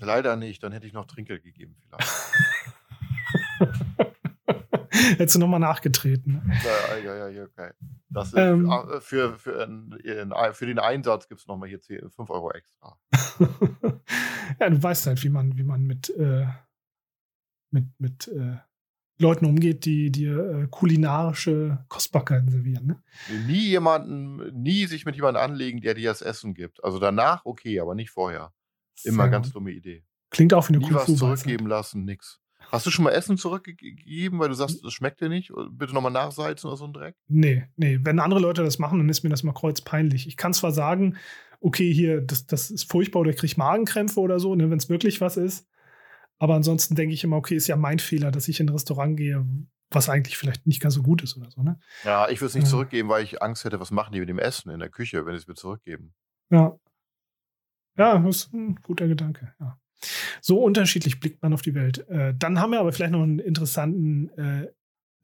Leider 0.00 0.36
nicht, 0.36 0.62
dann 0.62 0.72
hätte 0.72 0.86
ich 0.86 0.92
noch 0.92 1.06
Trinkgeld 1.06 1.42
gegeben 1.42 1.76
vielleicht. 1.80 2.08
Hättest 4.90 5.36
du 5.36 5.40
nochmal 5.40 5.60
nachgetreten. 5.60 6.34
Ne? 6.34 6.42
ja, 7.04 7.14
ja, 7.16 7.28
ja, 7.28 7.44
okay. 7.44 7.70
Das 8.10 8.34
Ähm. 8.36 8.68
ah, 8.70 9.00
für, 9.00 9.38
für, 9.38 9.64
ein- 9.66 9.94
für 10.52 10.66
den 10.66 10.78
Einsatz 10.78 11.28
gibt 11.28 11.40
es 11.40 11.46
nochmal 11.46 11.68
hier 11.68 11.80
10, 11.80 12.10
5 12.10 12.30
Euro 12.30 12.50
extra. 12.52 12.98
ja, 14.60 14.70
du 14.70 14.82
weißt 14.82 15.06
halt, 15.06 15.22
wie 15.22 15.28
man, 15.28 15.56
wie 15.56 15.62
man 15.62 15.82
mit, 15.84 16.10
äh, 16.10 16.46
mit, 17.70 17.84
mit 17.98 18.28
äh, 18.28 18.56
Leuten 19.18 19.46
umgeht, 19.46 19.84
die 19.84 20.10
dir 20.10 20.38
äh, 20.38 20.66
kulinarische 20.70 21.84
Kostbarkeiten 21.88 22.48
servieren. 22.50 22.86
Ne? 22.86 23.02
Nie 23.46 23.68
jemanden, 23.68 24.52
nie 24.54 24.86
sich 24.86 25.04
mit 25.04 25.16
jemandem 25.16 25.42
anlegen, 25.42 25.80
der 25.80 25.94
dir 25.94 26.10
das 26.10 26.22
Essen 26.22 26.54
gibt. 26.54 26.82
Also 26.84 26.98
danach 26.98 27.44
okay, 27.44 27.80
aber 27.80 27.94
nicht 27.94 28.10
vorher. 28.10 28.52
Immer 29.04 29.24
Sehr 29.24 29.30
ganz 29.30 29.52
dumme 29.52 29.72
Idee. 29.72 30.04
Klingt 30.30 30.54
auch 30.54 30.68
wie 30.68 30.74
eine 30.74 30.84
Nie 30.84 30.92
was 30.92 31.16
zurückgeben 31.16 31.66
lassen, 31.66 32.04
nix. 32.04 32.40
Hast 32.70 32.86
du 32.86 32.90
schon 32.90 33.04
mal 33.04 33.12
Essen 33.12 33.38
zurückgegeben, 33.38 34.38
weil 34.38 34.48
du 34.48 34.54
sagst, 34.54 34.84
es 34.84 34.92
schmeckt 34.92 35.20
dir 35.20 35.28
nicht? 35.30 35.50
Bitte 35.70 35.94
nochmal 35.94 36.12
nachsalzen 36.12 36.68
oder 36.68 36.76
so 36.76 36.84
ein 36.84 36.92
Dreck? 36.92 37.14
Nee, 37.26 37.64
nee. 37.76 37.98
Wenn 38.02 38.20
andere 38.20 38.40
Leute 38.40 38.62
das 38.62 38.78
machen, 38.78 38.98
dann 38.98 39.08
ist 39.08 39.22
mir 39.22 39.30
das 39.30 39.42
mal 39.42 39.54
kreuzpeinlich. 39.54 40.26
Ich 40.26 40.36
kann 40.36 40.52
zwar 40.52 40.72
sagen, 40.72 41.16
okay, 41.60 41.92
hier, 41.92 42.20
das, 42.20 42.46
das 42.46 42.70
ist 42.70 42.90
furchtbar 42.90 43.20
oder 43.20 43.30
ich 43.30 43.36
kriege 43.36 43.54
Magenkrämpfe 43.56 44.20
oder 44.20 44.38
so, 44.38 44.54
ne, 44.54 44.70
wenn 44.70 44.78
es 44.78 44.90
wirklich 44.90 45.20
was 45.20 45.36
ist. 45.36 45.66
Aber 46.38 46.54
ansonsten 46.54 46.94
denke 46.94 47.14
ich 47.14 47.24
immer, 47.24 47.36
okay, 47.36 47.56
ist 47.56 47.66
ja 47.66 47.76
mein 47.76 47.98
Fehler, 47.98 48.30
dass 48.30 48.48
ich 48.48 48.60
in 48.60 48.66
ein 48.66 48.72
Restaurant 48.72 49.16
gehe, 49.16 49.44
was 49.90 50.08
eigentlich 50.08 50.36
vielleicht 50.36 50.66
nicht 50.66 50.80
ganz 50.80 50.94
so 50.94 51.02
gut 51.02 51.22
ist 51.22 51.36
oder 51.36 51.50
so, 51.50 51.62
ne? 51.62 51.80
Ja, 52.04 52.28
ich 52.28 52.40
würde 52.40 52.48
es 52.48 52.54
nicht 52.54 52.64
Ja. 52.64 52.70
zurückgeben, 52.70 53.08
weil 53.08 53.24
ich 53.24 53.42
Angst 53.42 53.64
hätte, 53.64 53.80
was 53.80 53.90
machen 53.90 54.12
die 54.12 54.20
mit 54.20 54.28
dem 54.28 54.38
Essen 54.38 54.70
in 54.70 54.78
der 54.80 54.90
Küche, 54.90 55.24
wenn 55.26 55.32
sie 55.34 55.38
es 55.38 55.48
mir 55.48 55.54
zurückgeben. 55.54 56.14
Ja. 56.50 56.78
Ja, 57.96 58.18
das 58.18 58.36
ist 58.36 58.52
ein 58.52 58.76
guter 58.82 59.08
Gedanke, 59.08 59.54
ja. 59.58 59.78
So 60.40 60.62
unterschiedlich 60.62 61.18
blickt 61.18 61.42
man 61.42 61.52
auf 61.52 61.62
die 61.62 61.74
Welt. 61.74 62.06
Äh, 62.08 62.32
dann 62.38 62.60
haben 62.60 62.70
wir 62.70 62.78
aber 62.80 62.92
vielleicht 62.92 63.12
noch 63.12 63.22
einen 63.22 63.40
interessanten, 63.40 64.28
äh, 64.38 64.68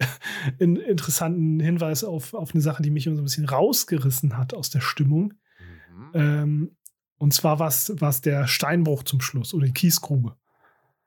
einen 0.61 0.77
interessanten 0.77 1.61
Hinweis 1.61 2.03
auf, 2.03 2.35
auf 2.35 2.53
eine 2.53 2.61
Sache, 2.61 2.83
die 2.83 2.91
mich 2.91 3.07
immer 3.07 3.15
so 3.15 3.23
ein 3.23 3.27
bisschen 3.27 3.49
rausgerissen 3.49 4.37
hat 4.37 4.53
aus 4.53 4.71
der 4.71 4.81
Stimmung. 4.81 5.35
Mhm. 5.61 6.11
Ähm, 6.15 6.77
und 7.19 7.33
zwar 7.33 7.61
was, 7.61 7.93
was 8.01 8.21
der 8.21 8.49
Steinbruch 8.49 9.05
zum 9.05 9.21
Schluss 9.21 9.55
oder 9.55 9.67
die 9.67 9.73
Kiesgrube. 9.73 10.37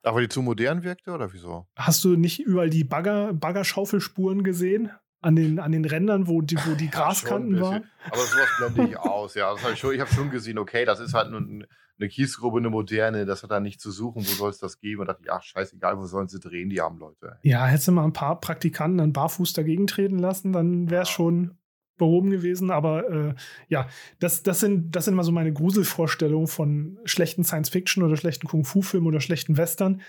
Aber 0.08 0.20
die 0.20 0.28
zu 0.28 0.42
modern 0.42 0.82
wirkte 0.82 1.10
oder 1.12 1.32
wieso? 1.32 1.66
Hast 1.76 2.02
du 2.04 2.16
nicht 2.16 2.40
überall 2.40 2.70
die 2.70 2.84
Bagger, 2.84 3.32
Baggerschaufelspuren 3.34 4.42
gesehen? 4.42 4.90
An 5.20 5.34
den, 5.34 5.58
an 5.58 5.72
den 5.72 5.84
Rändern, 5.84 6.28
wo 6.28 6.42
die, 6.42 6.56
wo 6.64 6.74
die 6.76 6.84
Ja, 6.84 6.90
Graskanten 6.92 7.56
ein 7.56 7.60
waren? 7.60 7.84
Aber 8.06 8.20
sowas 8.22 8.48
blende 8.58 8.88
ich 8.88 8.96
aus, 8.96 9.34
ja. 9.34 9.52
Das 9.52 9.64
hab 9.64 9.72
ich 9.72 9.78
schon, 9.80 9.92
ich 9.92 10.00
habe 10.00 10.12
schon 10.12 10.30
gesehen, 10.30 10.58
okay, 10.58 10.84
das 10.84 11.00
ist 11.00 11.12
halt 11.12 11.30
nur 11.32 11.40
ein- 11.40 11.66
eine 12.00 12.08
Kiesgrube, 12.08 12.58
eine 12.58 12.70
moderne, 12.70 13.26
das 13.26 13.42
hat 13.42 13.50
da 13.50 13.58
nicht 13.58 13.80
zu 13.80 13.90
suchen, 13.90 14.20
wo 14.22 14.30
soll 14.30 14.50
es 14.50 14.58
das 14.58 14.78
geben? 14.78 15.00
Und 15.00 15.08
dachte 15.08 15.22
ich, 15.24 15.32
ach, 15.32 15.42
scheißegal, 15.42 15.98
wo 15.98 16.06
sollen 16.06 16.28
sie 16.28 16.38
drehen, 16.38 16.70
die 16.70 16.80
armen 16.80 17.00
Leute. 17.00 17.38
Ja, 17.42 17.66
hättest 17.66 17.88
du 17.88 17.92
mal 17.92 18.04
ein 18.04 18.12
paar 18.12 18.38
Praktikanten 18.40 18.98
dann 18.98 19.12
barfuß 19.12 19.52
dagegen 19.54 19.88
treten 19.88 20.20
lassen, 20.20 20.52
dann 20.52 20.88
wäre 20.90 21.02
es 21.02 21.08
Ja. 21.08 21.14
schon 21.14 21.58
behoben 21.98 22.30
gewesen. 22.30 22.70
Aber 22.70 23.10
äh, 23.10 23.34
ja, 23.68 23.88
das, 24.18 24.42
das, 24.42 24.60
sind, 24.60 24.96
das 24.96 25.04
sind 25.04 25.14
mal 25.14 25.24
so 25.24 25.32
meine 25.32 25.52
Gruselvorstellungen 25.52 26.46
von 26.46 26.98
schlechten 27.04 27.44
Science-Fiction 27.44 28.02
oder 28.02 28.16
schlechten 28.16 28.46
Kung-Fu-Filmen 28.46 29.06
oder 29.06 29.20
schlechten 29.20 29.56
Western, 29.56 30.00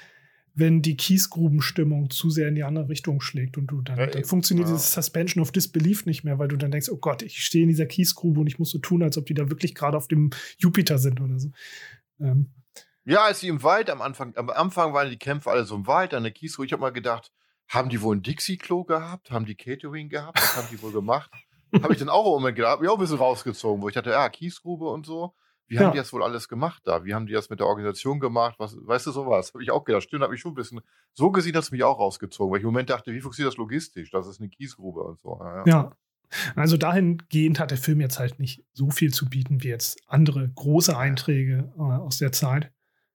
wenn 0.55 0.81
die 0.81 0.97
Kiesgrubenstimmung 0.97 2.09
zu 2.09 2.29
sehr 2.29 2.47
in 2.47 2.55
die 2.55 2.63
andere 2.63 2.89
Richtung 2.89 3.21
schlägt 3.21 3.57
und 3.57 3.67
du 3.67 3.81
dann, 3.81 3.97
Ja, 3.97 4.07
dann 4.07 4.25
funktioniert 4.25 4.67
ja. 4.67 4.73
dieses 4.73 4.93
Suspension 4.93 5.41
of 5.41 5.51
Disbelief 5.51 6.05
nicht 6.05 6.23
mehr, 6.23 6.39
weil 6.39 6.47
du 6.47 6.57
dann 6.57 6.71
denkst, 6.71 6.89
oh 6.89 6.97
Gott, 6.97 7.21
ich 7.21 7.43
stehe 7.43 7.63
in 7.63 7.69
dieser 7.69 7.85
Kiesgrube 7.85 8.39
und 8.39 8.47
ich 8.47 8.59
muss 8.59 8.71
so 8.71 8.79
tun, 8.79 9.03
als 9.03 9.17
ob 9.17 9.25
die 9.25 9.33
da 9.33 9.49
wirklich 9.49 9.75
gerade 9.75 9.95
auf 9.95 10.07
dem 10.07 10.31
Jupiter 10.57 10.97
sind 10.97 11.21
oder 11.21 11.39
so. 11.39 11.51
Ähm, 12.19 12.49
Ja, 13.05 13.25
als 13.25 13.39
sie 13.39 13.47
im 13.47 13.63
Wald 13.63 13.89
am 13.89 14.01
Anfang, 14.01 14.35
am 14.35 14.49
Anfang 14.49 14.93
waren 14.93 15.09
die 15.09 15.17
Kämpfe 15.17 15.49
alle 15.49 15.65
so 15.65 15.75
im 15.75 15.87
Wald, 15.87 16.13
an 16.13 16.23
der 16.23 16.31
Kiesruhe. 16.31 16.65
Ich 16.65 16.73
habe 16.73 16.81
mal 16.81 16.91
gedacht, 16.91 17.31
haben 17.67 17.89
die 17.89 18.01
wohl 18.01 18.15
ein 18.15 18.23
Dixie-Klo 18.23 18.83
gehabt? 18.83 19.31
Haben 19.31 19.45
die 19.45 19.55
Catering 19.55 20.09
gehabt? 20.09 20.41
Was 20.41 20.57
haben 20.57 20.67
die 20.71 20.81
wohl 20.81 20.91
gemacht? 20.91 21.31
Habe 21.81 21.93
ich 21.93 21.99
dann 21.99 22.09
auch 22.09 22.25
im 22.25 22.41
Moment 22.41 22.55
gedacht, 22.55 22.73
hab 22.77 22.83
ich 22.83 22.89
auch 22.89 22.95
ein 22.95 22.99
bisschen 23.01 23.17
rausgezogen, 23.17 23.81
wo 23.81 23.87
ich 23.89 23.95
dachte, 23.95 24.11
ja, 24.11 24.27
Kiesgrube 24.29 24.87
und 24.89 25.05
so. 25.05 25.33
Wie 25.67 25.75
Ja. 25.75 25.81
haben 25.81 25.91
die 25.91 25.99
das 25.99 26.11
wohl 26.13 26.23
alles 26.23 26.47
gemacht 26.49 26.81
da? 26.85 27.05
Wie 27.05 27.13
haben 27.13 27.27
die 27.27 27.33
das 27.33 27.49
mit 27.51 27.59
der 27.59 27.67
Organisation 27.67 28.19
gemacht? 28.19 28.55
Was, 28.57 28.75
weißt 28.81 29.05
du, 29.05 29.11
sowas? 29.11 29.53
Habe 29.53 29.61
ich 29.63 29.69
auch 29.69 29.83
gedacht. 29.83 30.01
Stimmt, 30.03 30.23
habe 30.23 30.33
ich 30.33 30.41
schon 30.41 30.53
ein 30.53 30.55
bisschen 30.55 30.81
so 31.13 31.29
gesehen, 31.31 31.53
dass 31.53 31.69
mich 31.71 31.83
auch 31.83 31.99
rausgezogen, 31.99 32.51
weil 32.51 32.57
ich 32.57 32.63
im 32.63 32.69
Moment 32.71 32.89
dachte, 32.89 33.13
wie 33.13 33.21
funktioniert 33.21 33.53
das 33.53 33.57
logistisch? 33.57 34.09
Das 34.09 34.25
ist 34.27 34.39
eine 34.39 34.49
Kiesgrube 34.49 35.01
und 35.03 35.19
so. 35.19 35.37
Ja, 35.39 35.57
ja. 35.57 35.63
Ja. 35.67 35.91
Also 36.55 36.77
dahingehend 36.77 37.59
hat 37.59 37.69
der 37.71 37.77
Film 37.77 38.01
jetzt 38.01 38.17
halt 38.19 38.39
nicht 38.39 38.63
so 38.73 38.89
viel 38.91 39.13
zu 39.13 39.29
bieten 39.29 39.61
wie 39.63 39.67
jetzt 39.69 39.99
andere 40.07 40.47
große 40.49 40.95
Einträge 40.97 41.71
äh, 41.77 41.81
aus 41.81 42.17
der 42.17 42.31
Zeit. 42.31 42.71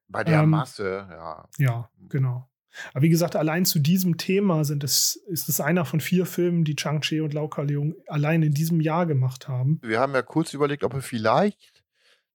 Bei 0.07 0.23
der 0.23 0.41
Ähm, 0.43 0.49
Masse, 0.51 1.07
ja. 1.09 1.49
Ja, 1.57 1.89
genau. 2.09 2.49
Aber 2.93 3.03
wie 3.03 3.09
gesagt, 3.09 3.35
allein 3.35 3.65
zu 3.65 3.79
diesem 3.79 4.17
Thema 4.17 4.63
sind 4.65 4.83
es, 4.83 5.15
ist 5.27 5.49
es 5.49 5.61
einer 5.61 5.85
von 5.85 5.99
vier 5.99 6.25
Filmen, 6.25 6.63
die 6.63 6.75
Chang-Chi 6.75 7.21
und 7.21 7.33
Lau 7.33 7.47
Ka-leung 7.47 7.95
allein 8.07 8.43
in 8.43 8.53
diesem 8.53 8.81
Jahr 8.81 9.05
gemacht 9.05 9.47
haben. 9.47 9.79
Wir 9.81 9.99
haben 9.99 10.13
ja 10.13 10.21
kurz 10.21 10.53
überlegt, 10.53 10.83
ob 10.83 10.93
wir 10.93 11.01
vielleicht 11.01 11.85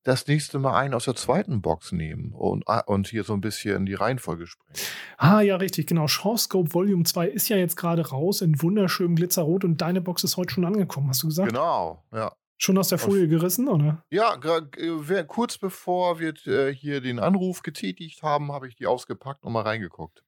das 0.03 0.27
nächste 0.27 0.57
Mal 0.59 0.77
einen 0.79 0.93
aus 0.93 1.05
der 1.05 1.15
zweiten 1.15 1.61
Box 1.61 1.91
nehmen 1.91 2.33
und, 2.33 2.67
ah, 2.67 2.79
und 2.79 3.07
hier 3.07 3.23
so 3.23 3.33
ein 3.33 3.41
bisschen 3.41 3.85
die 3.85 3.93
Reihenfolge 3.93 4.47
sprechen. 4.47 4.85
Ah, 5.17 5.41
ja, 5.41 5.57
richtig, 5.57 5.87
genau. 5.87 6.07
Shawscope 6.07 6.73
Volume 6.73 7.03
2 7.03 7.27
ist 7.27 7.49
ja 7.49 7.57
jetzt 7.57 7.75
gerade 7.75 8.09
raus 8.09 8.41
in 8.41 8.61
wunderschönem 8.61 9.15
Glitzerrot 9.15 9.63
und 9.63 9.81
deine 9.81 10.01
Box 10.01 10.23
ist 10.23 10.37
heute 10.37 10.53
schon 10.53 10.65
angekommen, 10.65 11.09
hast 11.09 11.21
du 11.23 11.27
gesagt? 11.27 11.49
Genau, 11.49 12.03
ja. 12.11 12.31
Schon 12.57 12.77
aus 12.77 12.89
der 12.89 12.99
Folie 12.99 13.27
gerissen, 13.27 13.67
oder? 13.67 14.03
Ja, 14.11 14.39
äh, 14.77 15.23
kurz 15.23 15.57
bevor 15.57 16.19
wir 16.19 16.35
äh, 16.45 16.71
hier 16.71 17.01
den 17.01 17.17
Anruf 17.17 17.63
getätigt 17.63 18.21
haben, 18.21 18.51
habe 18.51 18.67
ich 18.67 18.75
die 18.75 18.85
ausgepackt 18.85 19.43
und 19.43 19.53
mal 19.53 19.63
reingeguckt. 19.63 20.23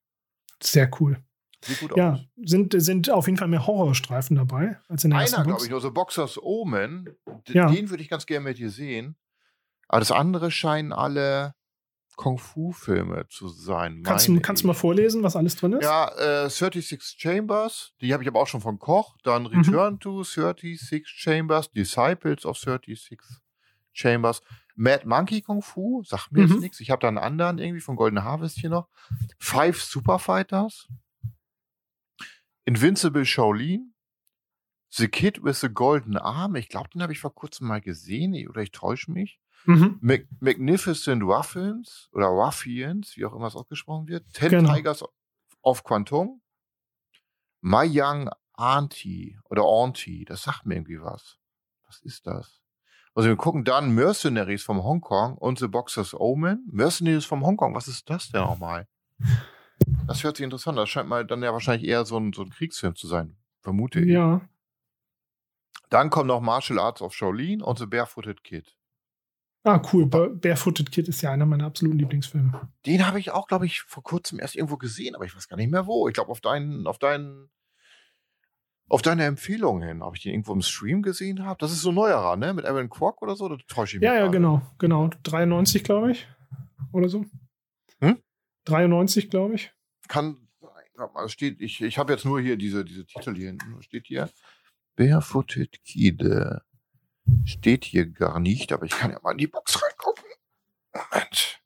Sehr 0.63 0.89
cool. 0.99 1.17
Sieht 1.65 1.79
gut 1.79 1.95
Ja, 1.95 2.13
aus. 2.13 2.19
sind, 2.43 2.73
sind 2.81 3.09
auf 3.09 3.27
jeden 3.27 3.37
Fall 3.37 3.47
mehr 3.47 3.65
Horrorstreifen 3.65 4.35
dabei 4.35 4.77
als 4.89 5.03
in 5.05 5.11
der 5.11 5.21
ersten 5.21 5.37
Einer, 5.37 5.45
glaube 5.45 5.63
ich, 5.63 5.69
nur 5.69 5.79
so 5.81 5.91
Boxers 5.91 6.37
Omen. 6.41 7.09
D 7.47 7.53
Ja. 7.53 7.69
Den 7.71 7.89
würde 7.89 8.03
ich 8.03 8.09
ganz 8.09 8.25
gerne 8.25 8.43
mit 8.43 8.57
dir 8.57 8.69
sehen. 8.69 9.15
Aber 9.87 9.99
das 9.99 10.11
andere 10.11 10.51
scheinen 10.51 10.91
alle 10.91 11.53
Kung-Fu-Filme 12.15 13.27
zu 13.29 13.47
sein. 13.47 14.03
Kannst, 14.03 14.27
du, 14.27 14.39
kannst 14.39 14.63
du 14.63 14.67
mal 14.67 14.73
vorlesen, 14.73 15.23
was 15.23 15.35
alles 15.35 15.55
drin 15.55 15.73
ist? 15.73 15.83
Ja, 15.83 16.09
äh, 16.45 16.49
36 16.49 17.15
Chambers, 17.17 17.93
die 18.01 18.13
habe 18.13 18.23
ich 18.23 18.29
aber 18.29 18.39
auch 18.41 18.47
schon 18.47 18.61
von 18.61 18.77
Koch. 18.79 19.15
Dann 19.23 19.43
Mhm. 19.43 19.59
Return 19.59 19.99
to 19.99 20.23
36 20.23 21.07
Chambers, 21.07 21.71
Disciples 21.71 22.45
of 22.45 22.57
36 22.57 23.19
Chambers. 23.93 24.41
Mad 24.75 25.05
Monkey 25.05 25.41
Kung 25.41 25.61
Fu, 25.61 26.03
sagt 26.03 26.31
mir 26.31 26.45
Mhm. 26.45 26.51
jetzt 26.51 26.61
nichts. 26.61 26.79
Ich 26.79 26.89
habe 26.91 26.99
da 27.01 27.07
einen 27.07 27.17
anderen 27.19 27.57
irgendwie 27.59 27.81
von 27.81 27.95
Golden 27.95 28.23
Harvest 28.23 28.57
hier 28.59 28.69
noch. 28.69 28.89
Five 29.39 29.81
Super 29.83 30.19
Fighters. 30.19 30.87
Invincible 32.65 33.25
Shaolin. 33.25 33.93
The 34.89 35.07
Kid 35.07 35.43
with 35.43 35.59
the 35.59 35.69
Golden 35.69 36.17
Arm. 36.17 36.55
Ich 36.55 36.69
glaube, 36.69 36.89
den 36.89 37.01
habe 37.01 37.13
ich 37.13 37.19
vor 37.19 37.33
kurzem 37.33 37.67
mal 37.67 37.81
gesehen. 37.81 38.47
Oder 38.47 38.61
ich 38.61 38.71
täusche 38.71 39.11
mich. 39.11 39.39
Mhm. 39.65 39.97
Mag 40.01 40.27
Magnificent 40.39 41.23
Ruffians 41.23 42.09
oder 42.11 42.27
Ruffians, 42.27 43.15
wie 43.17 43.25
auch 43.25 43.33
immer 43.33 43.47
es 43.47 43.55
ausgesprochen 43.55 44.07
wird. 44.07 44.25
Ten 44.33 44.49
Genau. 44.49 44.73
Tigers 44.73 45.03
of 45.61 45.83
Quantum. 45.83 46.41
My 47.61 47.85
Young 47.89 48.29
Auntie 48.53 49.39
oder 49.45 49.63
Auntie, 49.63 50.25
das 50.25 50.43
sagt 50.43 50.65
mir 50.65 50.75
irgendwie 50.75 51.01
was. 51.01 51.39
Was 51.87 52.01
ist 52.01 52.27
das? 52.27 52.61
Also 53.15 53.29
wir 53.29 53.35
gucken 53.35 53.63
dann 53.63 53.93
Mercenaries 53.93 54.63
vom 54.63 54.83
Hongkong 54.83 55.37
und 55.37 55.59
The 55.59 55.67
Boxer's 55.67 56.13
Omen. 56.13 56.67
Mercenaries 56.71 57.25
vom 57.25 57.45
Hongkong, 57.45 57.75
was 57.75 57.87
ist 57.87 58.09
das 58.09 58.29
denn 58.29 58.41
nochmal? 58.41 58.87
Das 60.07 60.23
hört 60.23 60.37
sich 60.37 60.43
interessant 60.43 60.77
an. 60.77 60.83
Das 60.83 60.89
scheint 60.89 61.09
mal 61.09 61.25
dann 61.25 61.43
ja 61.43 61.53
wahrscheinlich 61.53 61.87
eher 61.87 62.05
so 62.05 62.17
ein, 62.17 62.33
so 62.33 62.41
ein 62.41 62.49
Kriegsfilm 62.49 62.95
zu 62.95 63.07
sein. 63.07 63.37
Vermute 63.61 63.99
ich. 63.99 64.07
Ja. 64.07 64.41
Dann 65.89 66.09
kommt 66.09 66.27
noch 66.27 66.41
Martial 66.41 66.79
Arts 66.79 67.01
of 67.01 67.13
Shaolin 67.13 67.61
und 67.61 67.77
The 67.77 67.85
Barefooted 67.85 68.43
Kid. 68.43 68.75
Ah, 69.63 69.81
cool. 69.93 70.07
Ba- 70.07 70.29
Barefooted 70.29 70.91
Kid 70.91 71.07
ist 71.07 71.21
ja 71.21 71.31
einer 71.31 71.45
meiner 71.45 71.65
absoluten 71.65 71.99
Lieblingsfilme. 71.99 72.69
Den 72.85 73.05
habe 73.07 73.19
ich 73.19 73.31
auch, 73.31 73.47
glaube 73.47 73.65
ich, 73.65 73.81
vor 73.81 74.03
kurzem 74.03 74.39
erst 74.39 74.55
irgendwo 74.55 74.77
gesehen, 74.77 75.15
aber 75.15 75.25
ich 75.25 75.35
weiß 75.35 75.47
gar 75.47 75.55
nicht 75.57 75.71
mehr 75.71 75.85
wo. 75.85 76.07
Ich 76.07 76.15
glaube, 76.15 76.31
auf 76.31 76.41
deinen, 76.41 76.87
auf 76.87 76.97
deinen 76.97 77.49
auf 78.89 79.01
deine 79.01 79.25
Empfehlung 79.25 79.81
hin, 79.81 80.01
ob 80.01 80.15
ich 80.15 80.23
den 80.23 80.33
irgendwo 80.33 80.53
im 80.53 80.61
Stream 80.61 81.01
gesehen 81.01 81.45
habe. 81.45 81.57
Das 81.59 81.71
ist 81.71 81.81
so 81.81 81.91
neuerer, 81.91 82.35
ne? 82.35 82.53
Mit 82.53 82.65
Aaron 82.65 82.89
Kwok 82.89 83.21
oder 83.21 83.35
so? 83.35 83.49
Da 83.49 83.57
täusche 83.67 83.97
ich 83.97 84.01
mich 84.01 84.07
Ja, 84.07 84.15
ja, 84.15 84.27
genau, 84.27 84.61
genau. 84.77 85.09
93, 85.23 85.83
glaube 85.83 86.11
ich. 86.11 86.27
Oder 86.91 87.09
so. 87.09 87.25
Hm? 88.01 88.17
93, 88.65 89.29
glaube 89.29 89.55
ich. 89.55 89.73
Kann 90.07 90.37
steht, 91.27 91.61
ich, 91.61 91.81
ich 91.81 91.97
habe 91.97 92.13
jetzt 92.13 92.25
nur 92.25 92.39
hier 92.39 92.57
diese, 92.57 92.85
diese 92.85 93.05
Titel 93.05 93.35
hier 93.35 93.47
hinten. 93.47 93.81
Steht 93.81 94.07
hier? 94.07 94.29
Barefooted 94.95 95.83
Kid. 95.83 96.23
Steht 97.45 97.85
hier 97.85 98.05
gar 98.09 98.39
nicht, 98.39 98.71
aber 98.73 98.85
ich 98.85 98.91
kann 98.91 99.11
ja 99.11 99.19
mal 99.21 99.31
in 99.31 99.37
die 99.37 99.47
Box 99.47 99.81
reingucken. 99.81 100.25
Moment. 100.93 101.62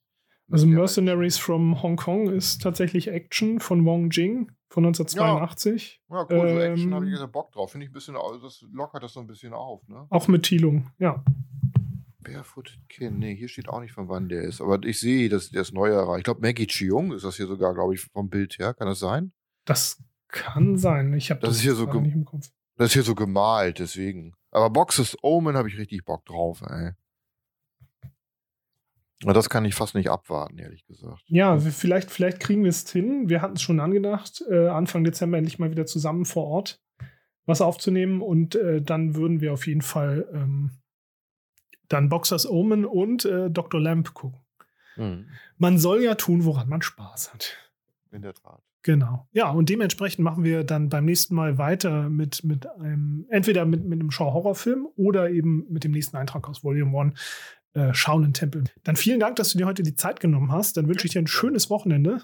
Also 0.49 0.65
Ja, 0.67 0.75
Mercenaries 0.77 1.38
from 1.38 1.81
Hong 1.81 1.97
Kong 1.97 2.29
ist 2.29 2.62
tatsächlich 2.62 3.10
Action 3.10 3.60
von 3.60 3.83
Wong 3.86 4.10
Jing 4.12 4.51
von 4.69 4.86
1982. 4.86 6.01
Ja, 6.10 6.25
cool, 6.29 6.49
so 6.49 6.60
Action 6.60 6.88
Ähm, 6.88 6.93
habe 6.93 7.05
ich 7.10 7.19
jetzt 7.19 7.31
Bock 7.31 7.51
drauf. 7.51 7.71
Finde 7.71 7.86
ich 7.86 7.89
ein 7.91 7.93
bisschen, 7.93 8.15
au- 8.15 8.38
das 8.38 8.65
lockert 8.71 9.03
das 9.03 9.13
so 9.13 9.19
ein 9.19 9.27
bisschen 9.27 9.53
auf, 9.53 9.86
ne? 9.88 10.05
Auch 10.10 10.27
mit 10.27 10.43
Thielung, 10.43 10.89
ja. 10.99 11.23
Barefooted 12.21 12.77
Kid, 12.89 13.13
nee, 13.13 13.36
hier 13.36 13.47
steht 13.47 13.69
auch 13.69 13.79
nicht, 13.79 13.93
von 13.93 14.10
wann 14.10 14.27
der 14.27 14.41
ist. 14.41 14.60
Aber 14.62 14.83
ich 14.83 14.99
sehe, 14.99 15.29
dass 15.29 15.49
der 15.49 15.62
ist 15.62 15.73
neuerer. 15.73 16.17
Ich 16.17 16.23
glaube, 16.23 16.41
Maggie 16.41 16.67
Cheung 16.67 17.13
ist 17.13 17.23
das 17.23 17.38
hier 17.38 17.47
sogar, 17.47 17.73
glaube 17.73 17.93
ich, 17.93 18.01
vom 18.01 18.29
Bild 18.29 18.57
her. 18.60 18.73
Kann 18.73 18.88
das 18.88 18.99
sein? 18.99 19.31
Das 19.65 20.01
kann 20.27 20.77
sein. 20.77 21.13
Ich 21.13 21.29
habe 21.29 21.39
Das 21.41 21.51
das, 21.51 21.60
hier 21.62 21.75
so 21.75 21.86
nicht 21.86 22.13
im 22.15 22.25
Kopf. 22.25 22.49
Das 22.75 22.88
ist 22.88 22.93
hier 22.93 23.03
so 23.03 23.15
gemalt, 23.15 23.79
deswegen. 23.79 24.33
Aber 24.51 24.69
Boxes 24.69 25.17
Omen 25.21 25.55
habe 25.55 25.69
ich 25.69 25.77
richtig 25.77 26.03
Bock 26.05 26.25
drauf, 26.25 26.62
ey. 26.69 26.91
Na, 29.23 29.34
das 29.34 29.49
kann 29.49 29.65
ich 29.65 29.73
fast 29.75 29.95
nicht 29.95 30.10
abwarten, 30.10 30.58
ehrlich 30.60 30.86
gesagt. 30.86 31.23
Ja, 31.27 31.63
wir- 31.63 31.71
vielleicht, 31.71 32.12
vielleicht 32.12 32.39
kriegen 32.39 32.63
wir 32.63 32.69
es 32.69 32.89
hin. 32.91 33.30
Wir 33.30 33.41
hatten 33.41 33.56
es 33.56 33.62
schon 33.62 33.80
angedacht, 33.80 34.43
äh, 34.49 34.67
Anfang 34.67 35.03
Dezember 35.03 35.38
endlich 35.38 35.58
mal 35.60 35.71
wieder 35.71 35.86
zusammen 35.86 36.25
vor 36.25 36.45
Ort 36.45 36.82
was 37.45 37.62
aufzunehmen 37.62 38.21
und 38.21 38.56
äh, 38.56 38.82
dann 38.82 39.15
würden 39.15 39.39
wir 39.39 39.53
auf 39.53 39.67
jeden 39.67 39.82
Fall 39.82 40.27
ähm, 40.34 40.71
dann 41.88 42.10
Boxers 42.10 42.45
Omen 42.49 42.86
und 42.86 43.23
äh, 43.23 43.49
Dr. 43.49 43.80
Lamp 43.80 44.13
gucken. 44.13 44.41
Mhm. 44.97 45.27
Man 45.58 45.77
soll 45.77 46.03
ja 46.03 46.15
tun, 46.15 46.43
woran 46.43 46.67
man 46.67 46.82
Spaß 46.82 47.34
hat. 47.34 47.56
In 48.12 48.21
der 48.21 48.34
Tat. 48.34 48.62
Genau. 48.84 49.27
Ja, 49.32 49.49
und 49.49 49.69
dementsprechend 49.69 50.23
machen 50.23 50.43
wir 50.43 50.63
dann 50.63 50.89
beim 50.89 51.06
nächsten 51.06 51.36
Mal 51.36 51.58
weiter 51.58 52.10
mit, 52.10 52.43
mit 52.43 52.67
einem, 52.69 53.25
entweder 53.30 53.65
mit, 53.65 53.84
mit 53.86 53.99
einem 53.99 54.12
Shaw-Horrorfilm 54.12 54.88
oder 54.95 55.30
eben 55.30 55.65
mit 55.69 55.84
dem 55.86 55.91
nächsten 55.91 56.17
Eintrag 56.17 56.47
aus 56.49 56.63
Volume 56.63 56.97
1, 56.99 57.19
äh, 57.73 57.93
Shaolin 57.93 58.34
Tempel. 58.34 58.63
Dann 58.84 58.95
vielen 58.95 59.19
Dank, 59.19 59.36
dass 59.36 59.51
du 59.51 59.58
dir 59.58 59.65
heute 59.65 59.84
die 59.84 59.95
Zeit 59.95 60.19
genommen 60.19 60.51
hast. 60.51 60.77
Dann 60.77 60.88
wünsche 60.88 61.06
ich 61.06 61.13
dir 61.13 61.21
ein 61.21 61.27
schönes 61.27 61.69
Wochenende. 61.69 62.23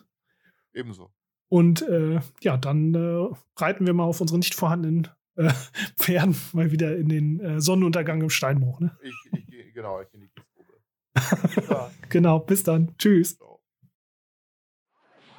Ebenso. 0.73 1.11
Und 1.49 1.87
äh, 1.87 2.19
ja, 2.41 2.57
dann 2.57 2.95
äh, 2.95 3.35
reiten 3.61 3.85
wir 3.85 3.93
mal 3.93 4.05
auf 4.05 4.21
unsere 4.21 4.39
nicht 4.39 4.55
vorhandenen 4.55 5.09
äh, 5.35 5.51
Pferden 5.97 6.35
mal 6.53 6.71
wieder 6.71 6.95
in 6.97 7.09
den 7.09 7.39
äh, 7.39 7.61
Sonnenuntergang 7.61 8.21
im 8.21 8.29
Steinbruch. 8.29 8.79
Ne? 8.79 8.97
Ich, 9.03 9.13
ich 9.31 9.45
gehe, 9.47 9.71
genau, 9.71 10.01
ich 10.01 10.09
gehe 10.09 10.21
in 10.21 10.27
die 10.27 10.33
Kiesgrube. 10.33 10.73
Ja. 11.69 11.91
Genau, 12.09 12.39
bis 12.39 12.63
dann. 12.63 12.95
Tschüss. 12.97 13.37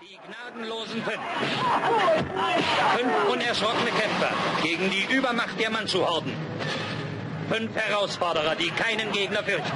Die 0.01 0.17
gnadenlosen 0.27 1.03
fünf. 1.03 1.21
Fünf 2.97 3.33
unerschrockene 3.33 3.91
Kämpfer 3.91 4.33
gegen 4.63 4.91
die 4.91 5.13
Übermacht 5.17 5.59
der 5.59 5.71
Mandschu-Horden. 5.71 6.33
Fünf 7.49 7.77
Herausforderer, 7.77 8.55
die 8.55 8.71
keinen 8.71 9.13
Gegner 9.13 9.43
fürchten. 9.43 9.73